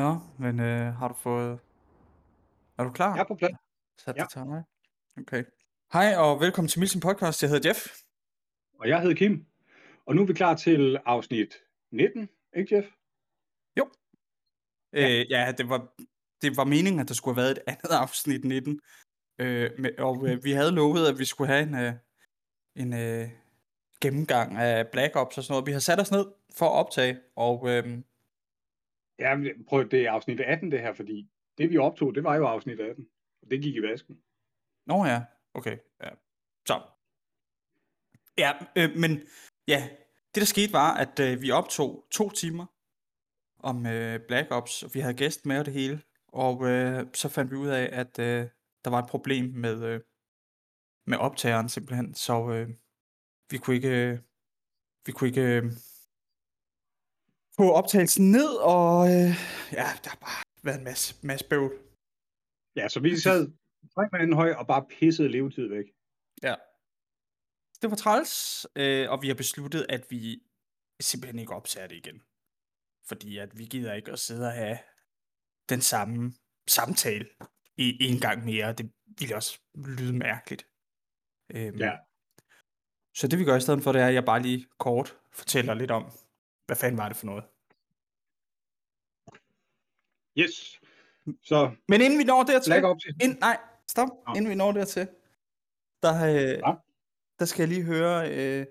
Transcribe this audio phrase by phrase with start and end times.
[0.00, 1.58] Ja, men øh, har du fået...
[2.78, 3.14] Er du klar?
[3.14, 3.56] Jeg er på plads.
[3.98, 4.26] Sat Ja.
[4.32, 4.62] til mig.
[5.18, 5.44] Okay.
[5.92, 7.42] Hej og velkommen til Milton Podcast.
[7.42, 7.78] Jeg hedder Jeff.
[8.78, 9.46] Og jeg hedder Kim.
[10.06, 11.54] Og nu er vi klar til afsnit
[11.92, 12.88] 19, ikke Jeff?
[13.78, 13.90] Jo.
[14.92, 15.00] Ja.
[15.00, 15.88] Ja, øh, ja det, var,
[16.42, 18.80] det var meningen, at der skulle have været et andet afsnit 19.
[19.38, 21.92] Øh, med, og øh, vi havde lovet, at vi skulle have en, øh,
[22.76, 23.28] en øh,
[24.00, 25.66] gennemgang af Black Ops og sådan noget.
[25.66, 27.98] Vi har sat os ned for at optage, og øh,
[29.20, 29.36] Ja,
[29.68, 32.80] prøv, det er afsnit 18 det her, fordi det vi optog, det var jo afsnit
[32.80, 33.06] 18.
[33.42, 34.22] Og det gik i vasken.
[34.86, 35.24] Nå ja,
[35.54, 35.78] okay.
[36.02, 36.10] Ja.
[36.66, 36.80] Så.
[38.38, 39.10] Ja, øh, men
[39.68, 39.88] ja,
[40.34, 42.66] det der skete var, at øh, vi optog to timer
[43.58, 46.02] om øh, Black Ops, og vi havde gæst med og det hele.
[46.28, 48.48] Og øh, så fandt vi ud af, at øh,
[48.84, 50.00] der var et problem med, øh,
[51.06, 52.68] med optageren simpelthen, så øh,
[53.50, 54.18] vi kunne ikke, øh,
[55.06, 55.64] vi kunne ikke øh,
[57.56, 59.30] få optagelsen ned, og øh,
[59.72, 61.72] ja, der har bare været en masse, masse bøvl.
[62.76, 63.52] Ja, så vi sad
[63.94, 65.84] tre mand høj og bare pissede levetid væk.
[66.42, 66.54] Ja.
[67.82, 70.42] Det var træls, øh, og vi har besluttet, at vi
[71.00, 72.22] simpelthen ikke optager det igen.
[73.08, 74.78] Fordi at vi gider ikke at sidde og have
[75.68, 76.32] den samme
[76.68, 77.28] samtale
[77.76, 78.72] i en gang mere.
[78.72, 80.66] Det ville også lyde mærkeligt.
[81.54, 81.92] Øhm, Ja.
[83.14, 85.74] Så det vi gør i stedet for, det er, at jeg bare lige kort fortæller
[85.74, 86.04] lidt om,
[86.70, 87.44] hvad fanden var det for noget.
[90.38, 90.80] Yes.
[91.42, 92.72] Så Men inden vi når dertil,
[93.24, 93.56] ind, nej,
[93.90, 94.34] stop, Nå.
[94.36, 95.08] inden vi når dertil,
[96.02, 96.72] der, øh, Ja.
[97.38, 98.66] der skal jeg lige høre, øh,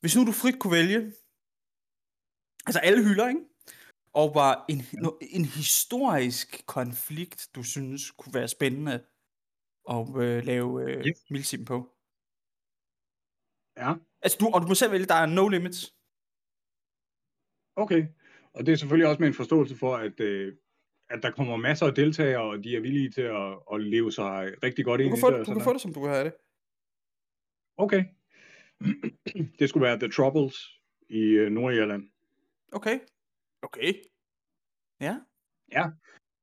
[0.00, 0.98] hvis nu du frit kunne vælge,
[2.66, 3.40] altså alle hylder, ikke?
[4.12, 5.08] Og var en, Ja.
[5.38, 9.06] en historisk konflikt, du synes kunne være spændende
[9.94, 11.30] at øh, lave øh, Yes.
[11.30, 11.76] milsim på.
[13.76, 15.94] Ja, Altså, du, og du må selv vælge, der er no limits.
[17.76, 18.06] Okay.
[18.54, 20.54] Og det er selvfølgelig også med en forståelse for, at, øh,
[21.10, 24.52] at der kommer masser af deltagere, og de er villige til at, at leve sig
[24.62, 25.46] rigtig godt Du ind i det.
[25.46, 26.32] du kan få det, som du vil have det.
[27.76, 28.04] Okay.
[29.58, 32.10] Det skulle være The Troubles i øh, Nordirland.
[32.72, 32.98] Okay.
[33.62, 33.94] Okay.
[35.72, 35.84] Ja.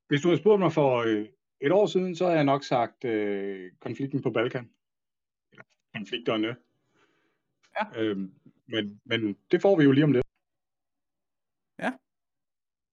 [0.08, 1.26] Hvis du havde spurgt mig for øh,
[1.62, 4.70] et år siden, så havde jeg nok sagt øh, konflikten på Balkan.
[5.52, 5.64] Eller
[5.96, 6.56] konflikterne.
[7.80, 8.02] Ja.
[8.02, 8.34] Øhm,
[8.68, 10.26] men, men det får vi jo lige om lidt.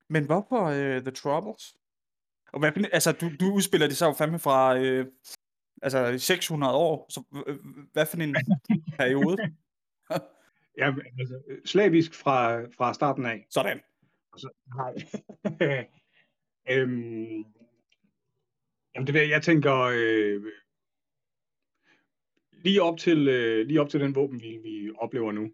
[0.08, 1.76] Men hvorfor uh, The Troubles?
[2.52, 5.06] Og hvad, altså, du, du udspiller det så jo fandme fra øh,
[5.82, 8.36] altså 600 år, så h- h- hvad for en
[8.98, 9.36] periode?
[10.78, 13.46] Ja, altså, øh, slavisk fra, fra starten af.
[13.50, 13.80] Sådan.
[14.32, 14.94] Og så, nej.
[16.70, 17.44] øhm,
[18.94, 20.42] jamen det ved jeg, jeg tænker øh,
[22.52, 25.52] lige op til øh, lige op til den våbenhvile, vi oplever nu.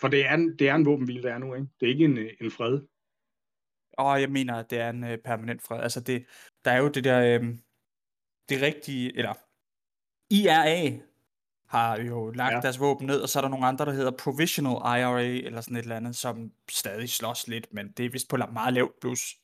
[0.00, 1.66] For det er en, det er en våbenhvile, der er nu, ikke?
[1.80, 2.80] Det er ikke en, øh, en fred.
[3.98, 5.80] Og jeg mener, at det er en øh, permanent fred.
[5.80, 6.26] Altså, det,
[6.64, 7.48] der er jo det der, øh,
[8.48, 9.34] det rigtige, eller
[10.30, 10.98] IRA
[11.68, 12.60] har jo lagt Ja.
[12.60, 15.76] deres våben ned, og så er der nogle andre, der hedder Provisional IRA, eller sådan
[15.76, 19.36] et eller andet, som stadig slås lidt, men det er vist på meget lavt plus.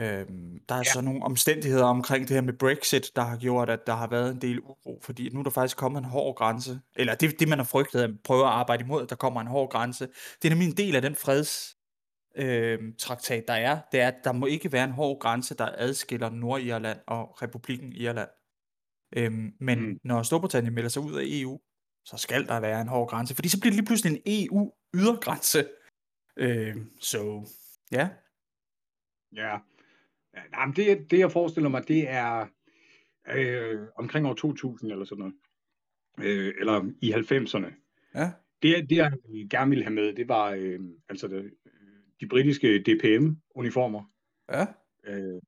[0.00, 0.84] Øhm, der er Ja.
[0.84, 4.30] så nogle omstændigheder omkring det her med Brexit, der har gjort, at der har været
[4.32, 7.48] en del uro, fordi nu er der faktisk kommet en hård grænse, eller det, det
[7.48, 10.06] man har frygtet, at prøve at arbejde imod, at der kommer en hård grænse.
[10.42, 11.76] Det er nemlig en del af den freds
[12.36, 15.68] øh, traktat, der er, det er, at der må ikke være en hård grænse, der
[15.78, 18.28] adskiller Nordirland og Republikken Irland.
[19.16, 20.00] Øhm, men Mm.
[20.04, 21.60] når Storbritannien melder sig ud af EU,
[22.04, 25.68] så skal der være en hård grænse, fordi så bliver det lige pludselig en EU-ydergrænse.
[26.36, 27.46] Øh, så
[27.92, 28.08] ja,
[29.36, 29.48] Ja.
[29.52, 29.56] ja
[30.50, 32.46] nej, men det, det, jeg forestiller mig, det er
[33.28, 35.34] øh, omkring år 2000 eller sådan noget.
[36.20, 37.72] Øh, eller i 90'erne.
[38.14, 38.32] ja,
[38.62, 39.12] Det, det, jeg
[39.50, 41.54] gerne ville have med, det var øh, altså det,
[42.20, 44.04] de britiske DPM-uniformer
[44.50, 44.66] ja,
[45.04, 45.40] øh,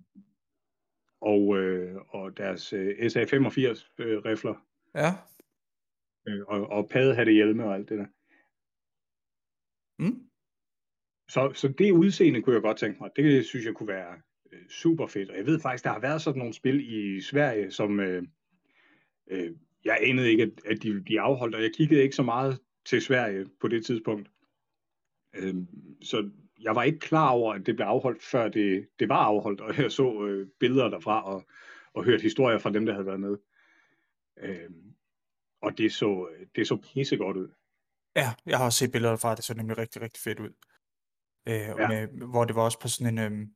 [1.21, 5.11] og, øh, og deres øh, SA-85-rifler ja,
[6.29, 8.07] øh, og, og paddehattehjelme og alt det der.
[9.99, 10.29] mm,
[11.29, 13.11] Så, så det udseende kunne jeg godt tænke mig.
[13.17, 14.21] Det synes jeg kunne være
[14.53, 15.31] øh, super fedt.
[15.31, 18.23] Og jeg ved faktisk, der har været sådan nogle spil i Sverige, som øh,
[19.31, 19.51] øh,
[19.85, 22.59] jeg anede ikke, at, at de ville blive afholdt, og jeg kiggede ikke så meget
[22.85, 24.31] til Sverige på det tidspunkt.
[25.37, 25.55] Øh,
[26.03, 26.31] så
[26.61, 29.79] jeg var ikke klar over, at det blev afholdt, før det, det var afholdt, og
[29.79, 31.47] jeg så øh, billeder derfra og,
[31.95, 33.37] og hørte historier fra dem, der havde været med.
[34.41, 34.71] Øh,
[35.63, 37.49] og det så, det så pissegodt ud.
[38.17, 40.51] ja, jeg har også set billeder fra, det så nemlig rigtig, rigtig fedt ud.
[41.47, 41.89] Øh, Ja.
[41.89, 43.47] med, hvor det var også på sådan en, øh, jeg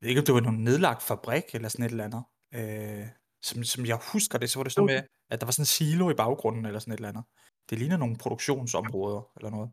[0.00, 2.24] ved ikke, om det var nogen nedlagt fabrik, eller sådan et eller andet.
[2.54, 3.06] Øh,
[3.42, 5.66] som, som jeg husker det, så var det sådan med, at der var sådan en
[5.66, 7.24] silo i baggrunden, eller sådan et eller andet.
[7.70, 9.70] Det ligner nogle produktionsområder, eller noget.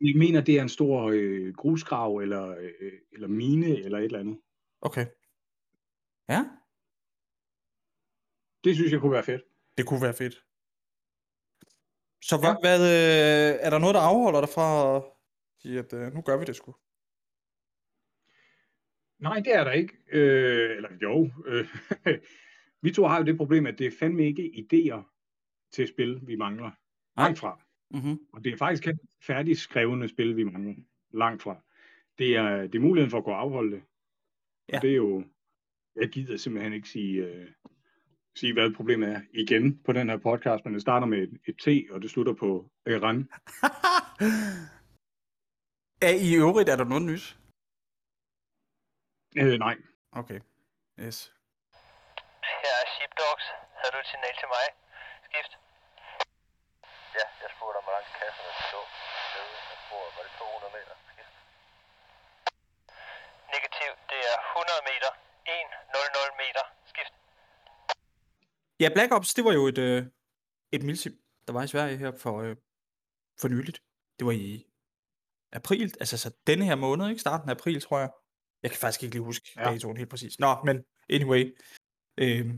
[0.00, 4.18] Jeg mener, det er en stor øh, grusgrav, eller, øh, eller mine, eller et eller
[4.20, 4.38] andet.
[4.80, 5.06] Okay.
[6.28, 6.44] Ja,
[8.64, 9.42] Det synes jeg kunne være fedt.
[9.78, 10.34] det kunne være fedt.
[12.24, 12.56] Så hvad, Ja.
[12.60, 15.00] hvad øh, er der noget, der afholder dig fra
[15.62, 16.74] sige, at øh, nu gør vi det sgu?
[19.18, 19.96] Nej, det er der ikke.
[20.12, 21.30] Øh, eller jo.
[21.46, 21.68] Øh,
[22.82, 25.02] vi to har jo det problem, at det er fandme ikke idéer
[25.72, 26.70] til spil, vi mangler.
[27.16, 27.60] Langt fra.
[27.90, 28.18] Mm-hmm.
[28.32, 30.74] Og det er faktisk ikke færdigskrevne spil, vi mangler.
[31.10, 31.62] Langt fra.
[32.18, 33.82] Det er, det er muligheden for at kunne afholde det.
[34.68, 34.76] Ja.
[34.76, 35.24] Og det er jo...
[35.96, 37.48] Jeg gider simpelthen ikke sige, øh,
[38.36, 41.56] sige, hvad problemet er igen på den her podcast, men det starter med et, et
[41.58, 43.28] T, og det slutter på Iran.
[46.08, 47.24] er i øvrigt, er der noget nyt?
[49.40, 49.76] Øh, nej.
[50.20, 50.40] Okay.
[51.04, 51.18] Yes.
[52.62, 53.44] Her er Sheepdogs.
[53.78, 54.66] Havde du et signal til mig?
[55.26, 55.52] Skift.
[57.18, 58.80] Ja, jeg spurgte om, hvor langt kasserne stå.
[59.34, 60.12] Nede af bordet.
[60.16, 60.94] Var det 200 meter?
[61.10, 61.34] Skift.
[63.54, 63.90] Negativ.
[64.10, 65.10] Det er 100 meter.
[65.46, 66.64] 100 meter.
[66.90, 67.14] Skift.
[68.82, 70.00] Ja, Black Ops, det var jo et, øh,
[70.72, 71.14] et milsim,
[71.46, 72.56] der var i Sverige her for, øh,
[73.40, 73.78] for nyligt.
[74.18, 74.71] Det var i
[75.52, 77.20] april, altså så denne her måned, ikke?
[77.20, 78.10] Starten af april, tror jeg.
[78.62, 79.64] Jeg kan faktisk ikke lige huske ja.
[79.64, 80.38] Datoen helt præcis.
[80.38, 81.56] Nå, men anyway.
[82.18, 82.54] Øh,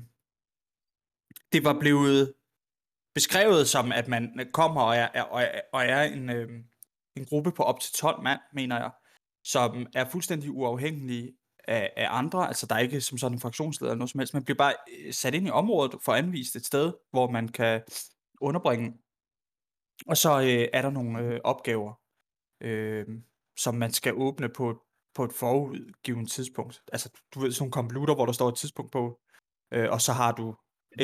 [1.53, 2.35] det var blevet
[3.15, 6.49] beskrevet som, at man kommer og er, er, og er, og er en, øh,
[7.17, 8.91] en gruppe på op til 12 mand, mener jeg,
[9.45, 11.37] som er fuldstændig uafhængige
[11.69, 12.47] af, af andre.
[12.47, 14.35] Altså, der er ikke som sådan en fraktionsleder eller noget som helst.
[14.35, 17.83] Man bliver bare øh, sat ind i området for anvist et sted, hvor man kan
[18.41, 18.93] underbringe.
[20.07, 21.95] Og så øh, er der nogle øh, opgaver,
[22.61, 23.07] øh,
[23.57, 24.85] som man skal åbne på,
[25.15, 26.83] på et forudgivet tidspunkt.
[26.93, 29.21] Altså, du ved, sådan nogle computer, hvor der står et tidspunkt på,
[29.73, 30.55] øh, og så har du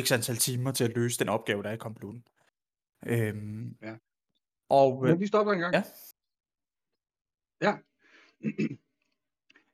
[0.00, 2.24] x antal timer til at løse den opgave, der er i computeren.
[3.06, 3.96] Øhm, Ja.
[4.68, 5.74] Og øh, Men vi stopper en gang.
[5.74, 5.82] Ja.
[7.60, 7.76] Ja.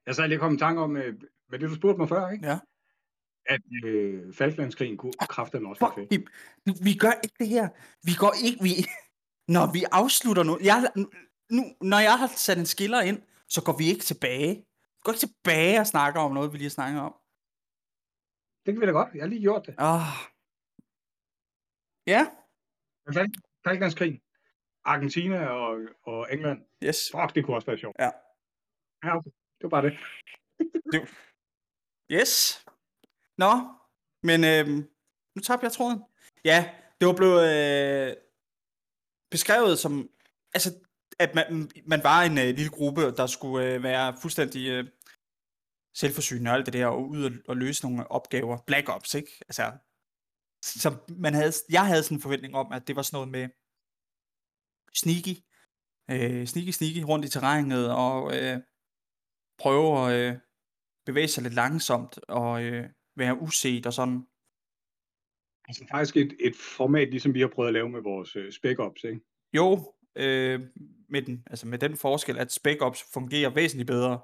[0.06, 2.46] Jeg sad lige kommet i tanke om, øh, med det du spurgte mig før, ikke?
[2.46, 2.58] Ja.
[3.46, 6.26] At øh, Falklandskrigen kunne kræfte også fuck, vi,
[6.84, 7.69] vi gør ikke det her.
[8.02, 8.70] Vi går ikke, vi,
[9.56, 10.93] når vi afslutter nu, jeg,
[11.51, 14.55] nu, når jeg har sat en skiller ind, så går vi ikke tilbage.
[14.95, 17.15] Vi går ikke tilbage og snakker om noget, vi lige har snakket om.
[18.65, 19.15] Det kan vi da godt.
[19.15, 19.75] Jeg har lige gjort det.
[19.79, 20.13] Ah.
[22.15, 22.23] Ja,
[23.17, 24.21] Falk- Falklandskrigen.
[24.85, 26.59] Argentina og, og England.
[26.85, 26.99] yes.
[27.15, 27.97] Fuck, det kunne også være sjovt.
[27.99, 28.11] Ja.
[29.05, 29.31] Ja, okay.
[29.59, 29.95] Det var bare det.
[32.13, 32.65] Yes.
[33.39, 33.51] Nå,
[34.23, 34.91] men øhm,
[35.35, 36.01] nu tabte jeg tråden.
[36.45, 38.17] Ja, det var blevet øh,
[39.31, 40.11] beskrevet som,
[40.55, 40.86] altså,
[41.19, 44.85] at man, man var en øh, lille gruppe, der skulle øh, være fuldstændig øh,
[45.95, 48.59] selvforsynende og alt det der, og ud og, og løse nogle opgaver.
[48.67, 49.31] Black Ops, ikke?
[49.41, 49.73] Altså,
[50.63, 53.49] som man havde, jeg havde sådan en forventning om, at det var sådan noget med
[54.95, 55.37] sneaky,
[56.11, 58.61] øh, sneaky, sneaky rundt i terrænet, og øh,
[59.59, 60.39] prøve at øh,
[61.07, 64.27] bevæge sig lidt langsomt, og øh, være uset og sådan.
[65.69, 68.79] Altså faktisk et, et format, ligesom vi har prøvet at lave med vores øh, Spec
[68.79, 69.21] Ops, ikke?
[69.53, 70.61] Jo, øh,
[71.09, 74.21] med, den, altså med den forskel, at Spec Ops fungerer væsentligt bedre.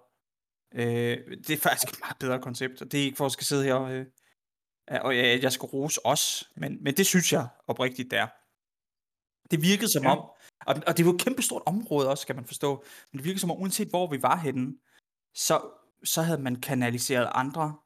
[0.75, 3.33] Øh, det er faktisk et meget bedre koncept, og det er ikke for, at jeg
[3.33, 4.07] skal sidde her og, øh,
[4.91, 8.29] og jeg, jeg skal rose os, men, men det synes jeg oprigtigt, det er.
[9.51, 10.11] Det virkede som Ja.
[10.11, 10.19] om,
[10.67, 13.41] og, og det var et kæmpe stort område også, kan man forstå, men det virkede
[13.41, 14.79] som om, uanset hvor vi var henne,
[15.35, 15.61] så,
[16.05, 17.77] så havde man kanaliseret andre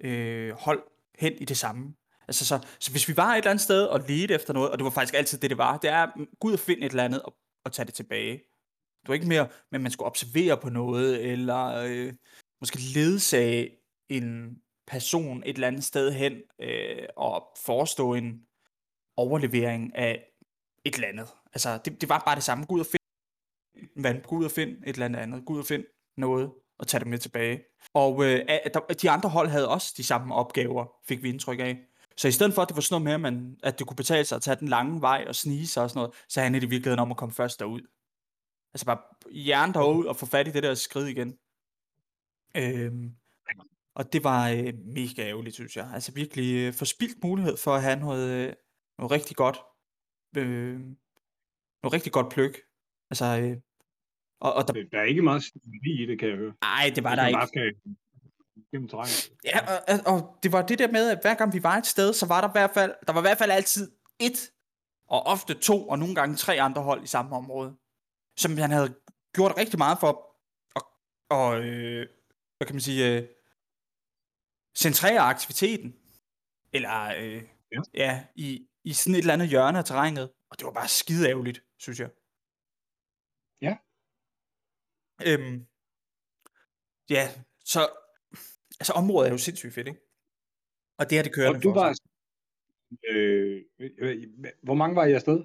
[0.00, 0.82] øh, hold
[1.18, 1.94] hen i det samme.
[2.28, 4.78] Altså så, så hvis vi var et eller andet sted og ledte efter noget, og
[4.78, 6.86] det var faktisk altid det, det var, det er, mm, gud gå ud og finde
[6.86, 8.32] et eller andet og, og tage det tilbage.
[9.02, 12.12] Det var ikke mere, men man skulle observere på noget, eller øh,
[12.60, 13.70] måske ledsage
[14.08, 18.40] en person et eller andet sted hen, øh, og forestå en
[19.16, 20.24] overlevering af
[20.84, 21.28] et eller andet.
[21.52, 22.66] Altså, det, det var bare det samme.
[22.66, 23.04] Gå ud og finde
[24.02, 26.86] vand, gå ud og finde et eller andet andet, gå ud og finde noget, og
[26.86, 27.64] tage det med tilbage.
[27.94, 31.78] Og øh, der, de andre hold havde også de samme opgaver, fik vi indtryk af.
[32.16, 33.96] Så i stedet for, at det var sådan noget med, at, man, at det kunne
[33.96, 36.60] betale sig at tage den lange vej og snige sig og sådan noget, så handlede
[36.60, 37.80] det i virkeligheden om at komme først derud.
[38.74, 38.98] Altså bare
[39.32, 41.38] hjernen derud og få fat i det der skridt igen.
[42.56, 43.10] Øhm,
[43.94, 45.90] og det var øh, mega ærgerligt, synes jeg.
[45.94, 48.52] Altså virkelig øh, forspildt mulighed for at have noget, øh,
[48.98, 49.58] noget rigtig godt.
[50.36, 50.78] Øh,
[51.82, 52.54] noget rigtig godt pløk.
[53.10, 53.56] Altså, øh,
[54.40, 55.44] og, og der, Der er ikke meget
[56.00, 56.54] i det, kan jeg høre.
[56.62, 57.46] ej, det var der ikke.
[57.46, 57.74] skal
[58.74, 59.32] gennem terrænet.
[59.44, 62.12] Ja, og, og, det var det der med, at hver gang vi var et sted,
[62.12, 64.50] så var der i hvert fald, der var i hvert fald altid et,
[65.08, 67.76] og ofte to, og nogle gange tre andre hold i samme område.
[68.36, 68.94] Som han havde
[69.34, 70.08] gjort rigtig meget for
[70.76, 70.82] at,
[71.30, 72.06] og, øh,
[72.56, 73.28] hvad kan man sige, øh,
[74.76, 75.96] centrere aktiviteten.
[76.72, 77.80] Eller, øh, Ja.
[77.94, 80.32] ja, i, i sådan et eller andet hjørne af terrænet.
[80.50, 82.10] Og det var bare skide ærgerligt, synes jeg.
[85.26, 85.66] Øhm,
[87.10, 87.28] ja,
[87.64, 88.03] så
[88.80, 90.00] altså området er jo sindssygt fedt, ikke?
[90.98, 91.88] Og det er det kørende Og du for var...
[91.90, 92.14] ikke?
[93.10, 93.64] Øh,
[93.98, 94.24] øh,
[94.62, 95.44] hvor mange var I afsted?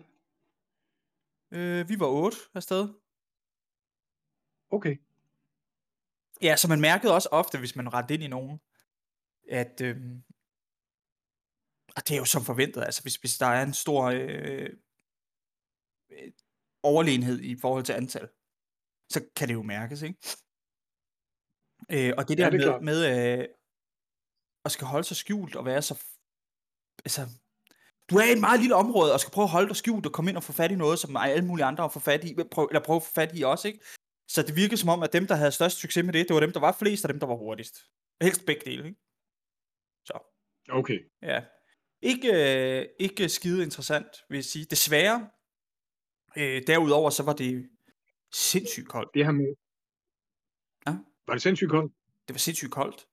[1.51, 2.89] Øh, vi var otte afsted.
[4.71, 4.97] Okay.
[6.41, 8.59] Ja, så man mærkede også ofte, hvis man rendte ind i nogen,
[9.49, 10.23] at øhm,
[11.95, 14.69] og det er jo som forventet, altså hvis, hvis der er en stor øh,
[16.09, 16.31] øh,
[16.83, 18.29] overlegenhed i forhold til antal,
[19.09, 20.19] så kan det jo mærkes, ikke?
[21.91, 23.45] Øh, og det Ja, der det er med, med øh,
[24.65, 26.03] at skal holde sig skjult og være så...
[27.05, 27.21] Altså,
[28.09, 30.11] du er i et meget lille område og skal prøve at holde dig skjult og
[30.11, 32.65] komme ind og få fat i noget, som alle mulige andre fået fat i, prøv,
[32.65, 33.79] eller prøve at få fat i også, ikke?
[34.27, 36.39] Så det virkede som om, at dem, der havde størst succes med det, det var
[36.39, 37.75] dem, der var flest, og dem, der var hurtigst.
[38.21, 38.99] Helst begge dele, ikke?
[40.05, 40.19] Så,
[40.69, 40.99] Okay.
[41.21, 41.43] ja.
[42.01, 44.65] Ikke, øh, ikke skide interessant, vil jeg sige.
[44.65, 45.29] Desværre,
[46.37, 47.69] øh, derudover, så var det
[48.33, 49.13] sindssygt koldt.
[49.13, 49.55] Det her med...
[50.87, 50.97] Ja.
[51.29, 51.93] Var det sindssygt koldt?
[52.27, 53.07] Det var sindssygt koldt.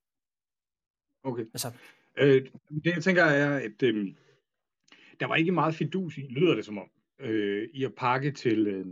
[1.24, 1.42] Okay.
[1.42, 1.72] Altså,
[2.18, 2.46] Øh,
[2.84, 4.06] det jeg tænker er, at øh,
[5.20, 8.66] der var ikke meget fidus i, lyder det som om, øh, i at pakke til,
[8.66, 8.86] øh,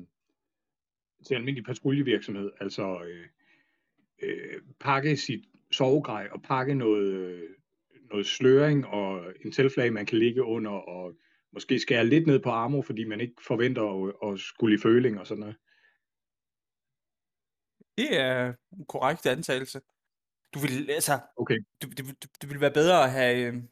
[1.26, 2.50] til almindelig patruljevirksomhed.
[2.60, 3.26] Altså øh,
[4.22, 7.50] øh, pakke sit sovegrej og pakke noget, øh,
[8.10, 11.14] noget sløring og en teltflag, man kan ligge under og
[11.52, 15.20] måske skære lidt ned på armor, fordi man ikke forventer at, at skulle i føling
[15.20, 15.56] og sådan noget.
[17.98, 19.80] Det er en korrekt antagelse.
[20.54, 21.58] Du vil, altså, Okay.
[21.82, 23.62] du, det, det, det ville være bedre at have øh,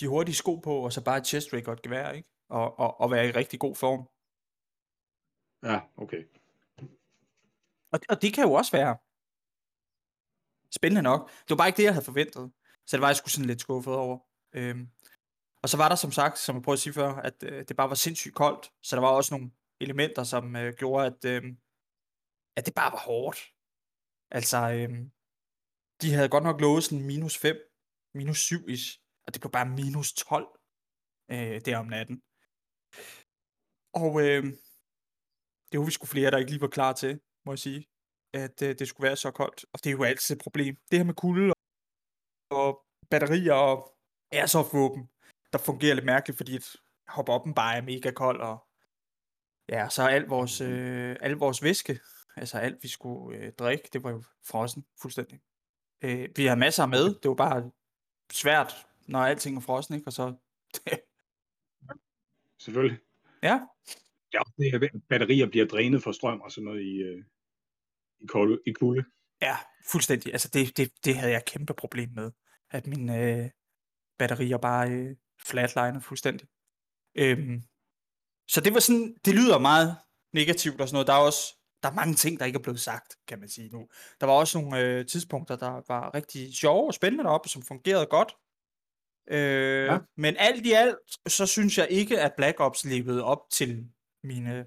[0.00, 2.28] de hurtige sko på, og så bare et chest rig og et gevær, ikke?
[2.48, 4.08] Og, og, og være i rigtig god form.
[5.62, 6.24] Ja, okay.
[7.92, 8.96] Og, og det kan jo også være
[10.74, 11.30] spændende nok.
[11.30, 12.52] Det var bare ikke det, jeg havde forventet.
[12.86, 14.18] Så det var jeg skulle sådan lidt skuffet over.
[14.52, 14.88] Øhm,
[15.62, 17.76] og så var der som sagt, som jeg prøvede at sige før, at øh, det
[17.76, 18.72] bare var sindssygt koldt.
[18.82, 21.42] Så der var også nogle elementer, som øh, gjorde, at, øh,
[22.58, 23.38] at det bare var hårdt.
[24.38, 24.90] Altså, øh,
[26.02, 27.56] de havde godt nok lovet sådan minus 5,
[28.14, 28.88] minus 7 ish,
[29.24, 30.46] og det blev bare minus 12
[31.34, 32.16] øh, der om natten.
[34.02, 34.42] Og øh,
[35.68, 37.80] det var vi sgu flere, der ikke lige var klar til, må jeg sige,
[38.34, 39.64] at øh, det skulle være så koldt.
[39.72, 40.76] Og det er jo altid et problem.
[40.90, 41.52] Det her med kulde
[42.50, 42.68] og
[43.10, 43.76] batterier og
[44.32, 45.02] airsoft-våben,
[45.52, 46.76] der fungerer lidt mærkeligt, fordi at
[47.08, 48.56] hop op bare er mega kold, og
[49.68, 52.00] ja, så er al vores, øh, al vores væske,
[52.38, 55.40] altså alt vi skulle øh, drikke, det var jo frossen fuldstændig.
[56.02, 57.70] Øh, vi havde masser med, det var bare
[58.32, 60.08] svært, når alting er frossen, ikke?
[60.08, 60.34] Og så,
[62.64, 62.98] Selvfølgelig.
[63.42, 63.60] ja,
[64.32, 67.24] Ja, det er, batterier bliver drænet for strøm og sådan noget i, øh,
[68.20, 69.04] i, kolde, i kulde.
[69.40, 70.32] Ja, fuldstændig.
[70.32, 72.30] Altså, det, det, det havde jeg kæmpe problem med.
[72.70, 73.50] At mine øh,
[74.18, 75.16] batterier bare øh,
[75.46, 76.48] flatliner fuldstændig.
[77.14, 77.62] Øhm,
[78.48, 79.96] så det var sådan, det lyder meget
[80.32, 81.06] negativt og sådan noget.
[81.06, 83.68] Der er også, der er mange ting, der ikke er blevet sagt, kan man sige
[83.68, 83.88] nu.
[84.20, 88.06] Der var også nogle øh, tidspunkter, der var rigtig sjove og spændende deroppe, som fungerede
[88.06, 88.32] godt.
[89.30, 89.98] Øh, Ja.
[90.16, 93.88] Men alt i alt, så synes jeg ikke, at Black Ops levede op til
[94.24, 94.66] mine,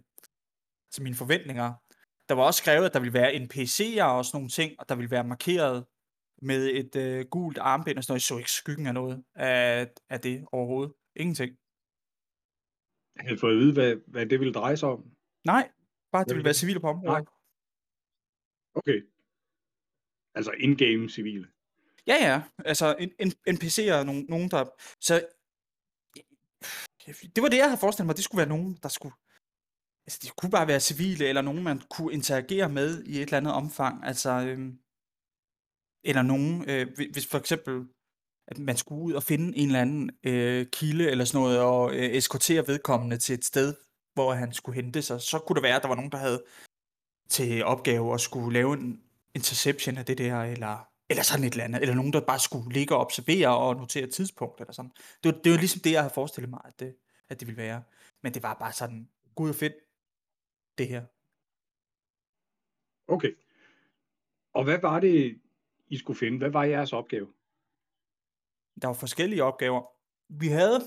[0.93, 1.73] til mine forventninger.
[2.29, 4.95] Der var også skrevet, at der ville være NPC'er og sådan nogle ting, og der
[4.95, 5.85] ville være markeret
[6.41, 8.19] med et øh, gult armbind og sådan noget.
[8.19, 10.93] Jeg så ikke skyggen af noget af, af det overhovedet.
[11.15, 11.51] Ingenting.
[13.15, 15.03] Jeg havde fået at vide, hvad, hvad det ville dreje sig om.
[15.45, 15.69] Nej,
[16.11, 17.27] bare at det vil være civile på området.
[18.75, 18.99] Okay.
[20.35, 21.47] Altså in-game civile.
[22.07, 22.41] Ja, ja.
[22.65, 24.65] Altså en, en, NPC'er, nogen, nogen der...
[25.01, 25.27] Så
[27.35, 28.15] det var det, jeg havde forestillet mig.
[28.15, 29.15] Det skulle være nogen, der skulle...
[30.05, 33.37] Altså, det kunne bare være civile, eller nogen, man kunne interagere med i et eller
[33.37, 34.05] andet omfang.
[34.05, 34.79] Altså, øhm,
[36.03, 37.87] eller nogen, øh, hvi- hvis for eksempel,
[38.47, 41.95] at man skulle ud og finde en eller anden øh, kilde eller sådan noget, og
[41.95, 43.75] øh, eskortere vedkommende til et sted,
[44.13, 46.43] hvor han skulle hente sig, så kunne det være, at der var nogen, der havde
[47.29, 49.03] til opgave at skulle lave en
[49.35, 52.73] interception af det der, eller, eller sådan et eller andet, eller nogen, der bare skulle
[52.73, 54.91] ligge og observere og notere tidspunkt, eller sådan.
[55.23, 56.95] Det var, det var ligesom det, jeg havde forestillet mig, at det,
[57.29, 57.83] at det ville være.
[58.23, 59.73] Men det var bare sådan, gud og fedt,
[60.77, 61.05] det her.
[63.07, 63.33] Okay.
[64.53, 65.41] Og hvad var det,
[65.87, 66.37] I skulle finde?
[66.37, 67.33] Hvad var jeres opgave?
[68.81, 69.81] Der var forskellige opgaver.
[70.29, 70.79] Vi havde,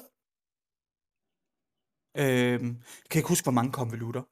[2.16, 4.22] øhm, jeg kan ikke huske, hvor mange konvolutter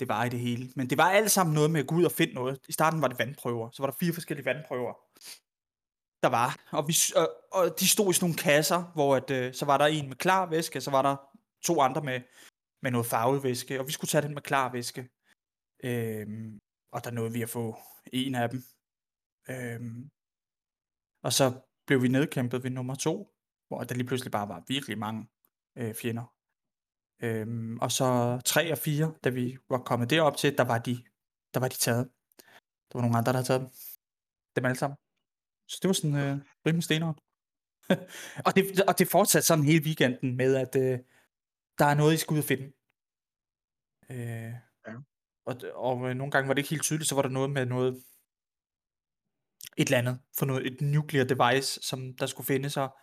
[0.00, 2.04] det var i det hele, men det var alt sammen noget med at gå ud
[2.04, 2.60] og finde noget.
[2.68, 4.94] I starten var det vandprøver, så var der fire forskellige vandprøver,
[6.22, 6.60] der var.
[6.70, 9.78] Og, vi, og, og de stod i sådan nogle kasser, hvor at, øh, så var
[9.78, 11.16] der en med klar væske, så var der
[11.62, 12.20] to andre med,
[12.82, 15.08] med noget farvet væske, og vi skulle tage den med klar væske.
[15.84, 16.26] Øh,
[16.92, 17.76] og der nåede vi at få
[18.12, 18.62] en af dem.
[19.48, 19.80] Øh,
[21.22, 23.34] og så blev vi nedkæmpet ved nummer to,
[23.68, 25.28] hvor der lige pludselig bare var virkelig mange
[25.76, 26.34] øh, fjender.
[27.22, 31.02] Øhm, og så tre og fire, da vi var kommet derop til, der var de,
[31.54, 32.10] der var de taget.
[32.88, 33.68] Der var nogle andre, der havde taget dem.
[34.56, 34.96] Dem alle sammen.
[35.68, 37.14] Så det var sådan øh, rimelig stenere.
[38.46, 40.98] og, det, og det fortsatte sådan hele weekenden med, at øh,
[41.78, 42.72] der er noget, I skal ud og finde.
[44.10, 44.52] Øh,
[44.88, 44.94] Ja.
[45.46, 47.66] Og, og øh, nogle gange var det ikke helt tydeligt, så var der noget med
[47.66, 48.02] noget,
[49.76, 52.96] et eller andet, for noget, et nuclear device, som der skulle findes, og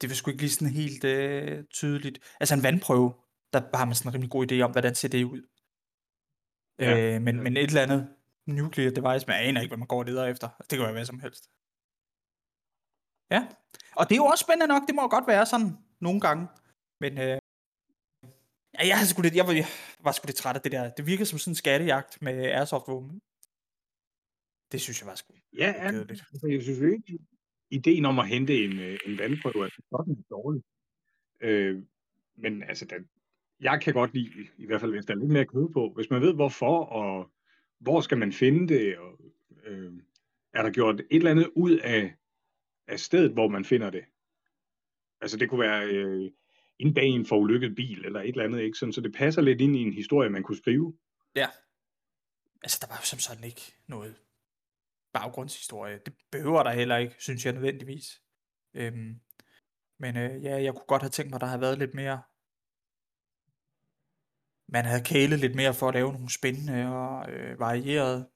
[0.00, 2.18] det var sgu ikke lige sådan helt øh, tydeligt.
[2.40, 3.14] Altså en vandprøve,
[3.52, 5.42] der har man sådan en rimelig god idé om, hvordan ser det ud.
[6.78, 8.16] Ja, Øh, men, men et eller andet
[8.46, 10.48] nuclear device, jeg aner ikke, hvad man går leder efter.
[10.58, 11.44] Det kan være hvad som helst.
[13.30, 13.40] Ja,
[13.96, 16.48] og det er jo også spændende nok, det må godt være sådan nogle gange.
[17.00, 17.38] Men øh,
[18.76, 19.68] ja, jeg, sgu lidt, jeg, var, jeg
[20.00, 20.90] var sgu lidt træt af det der.
[20.90, 23.20] Det virker som sådan en skattejagt med airsoft-våben.
[24.72, 25.88] Det synes jeg var sgu Ja, ja.
[26.10, 27.18] Altså, jeg synes ikke,
[27.70, 30.62] ideen om at hente en, øh, en vandprøve er sådan dårlig.
[31.40, 31.82] Øh,
[32.36, 33.08] men altså, den,
[33.62, 36.10] jeg kan godt lide, i hvert fald hvis der er lidt mere kød på, hvis
[36.10, 37.30] man ved hvorfor, og
[37.78, 39.20] hvor skal man finde det, og
[39.64, 39.92] øh,
[40.54, 42.14] er der gjort et eller andet ud af,
[42.88, 44.04] af stedet, hvor man finder det.
[45.20, 46.30] Altså det kunne være øh,
[46.78, 48.78] inde bag en forulykket bil, eller et eller andet, ikke?
[48.78, 50.98] Sådan, så det passer lidt ind i en historie, man kunne skrive.
[51.36, 51.48] Ja.
[52.62, 54.14] Altså, der var jo som sådan ikke noget
[55.12, 56.00] baggrundshistorie.
[56.06, 58.22] Det behøver der heller ikke, synes jeg nødvendigvis.
[58.74, 59.20] Øhm,
[59.98, 62.22] men øh, ja, jeg kunne godt have tænkt mig, at der havde været lidt mere...
[64.68, 68.28] Man havde kælet lidt mere for at lave nogle spændende og øh, varierede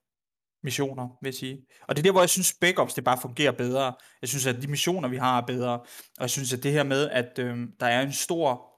[0.62, 1.66] missioner, vil jeg sige.
[1.88, 3.94] Og det er der, hvor jeg synes, backups det bare fungerer bedre.
[4.20, 5.80] Jeg synes, at de missioner, vi har, er bedre.
[6.18, 8.72] Og jeg synes, at det her med, at øh, der er en stor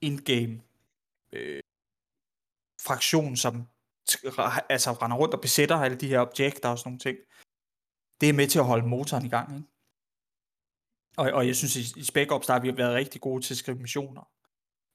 [0.00, 0.60] in-game
[1.32, 1.62] øh,
[2.86, 3.68] fraktion, som
[4.68, 7.16] altså render rundt og besætter alle de her objekter og sådan nogle ting.
[8.20, 9.68] Det er med til at holde motoren i gang, ikke?
[11.16, 13.54] Og, og jeg synes, i, i Spec Ops, der har vi været rigtig gode til
[13.54, 14.22] at skrive missioner.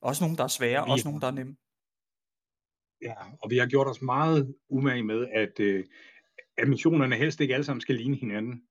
[0.02, 1.56] Også nogle, der er svære, Vi også nogle, der er nemme.
[3.04, 5.86] Ja, og vi har gjort os meget umage med, at, øh,
[6.58, 8.64] at missionerne helst ikke alle sammen skal ligne hinanden.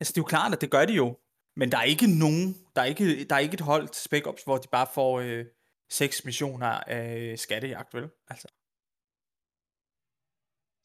[0.00, 1.18] Altså, det er jo klart, at det gør de jo.
[1.56, 4.26] Men der er ikke nogen, der er ikke, der er ikke et hold til Spec
[4.26, 5.44] Ops, hvor de bare får øh,
[5.90, 8.08] seks missioner af skattejagt, vel?
[8.28, 8.48] Altså,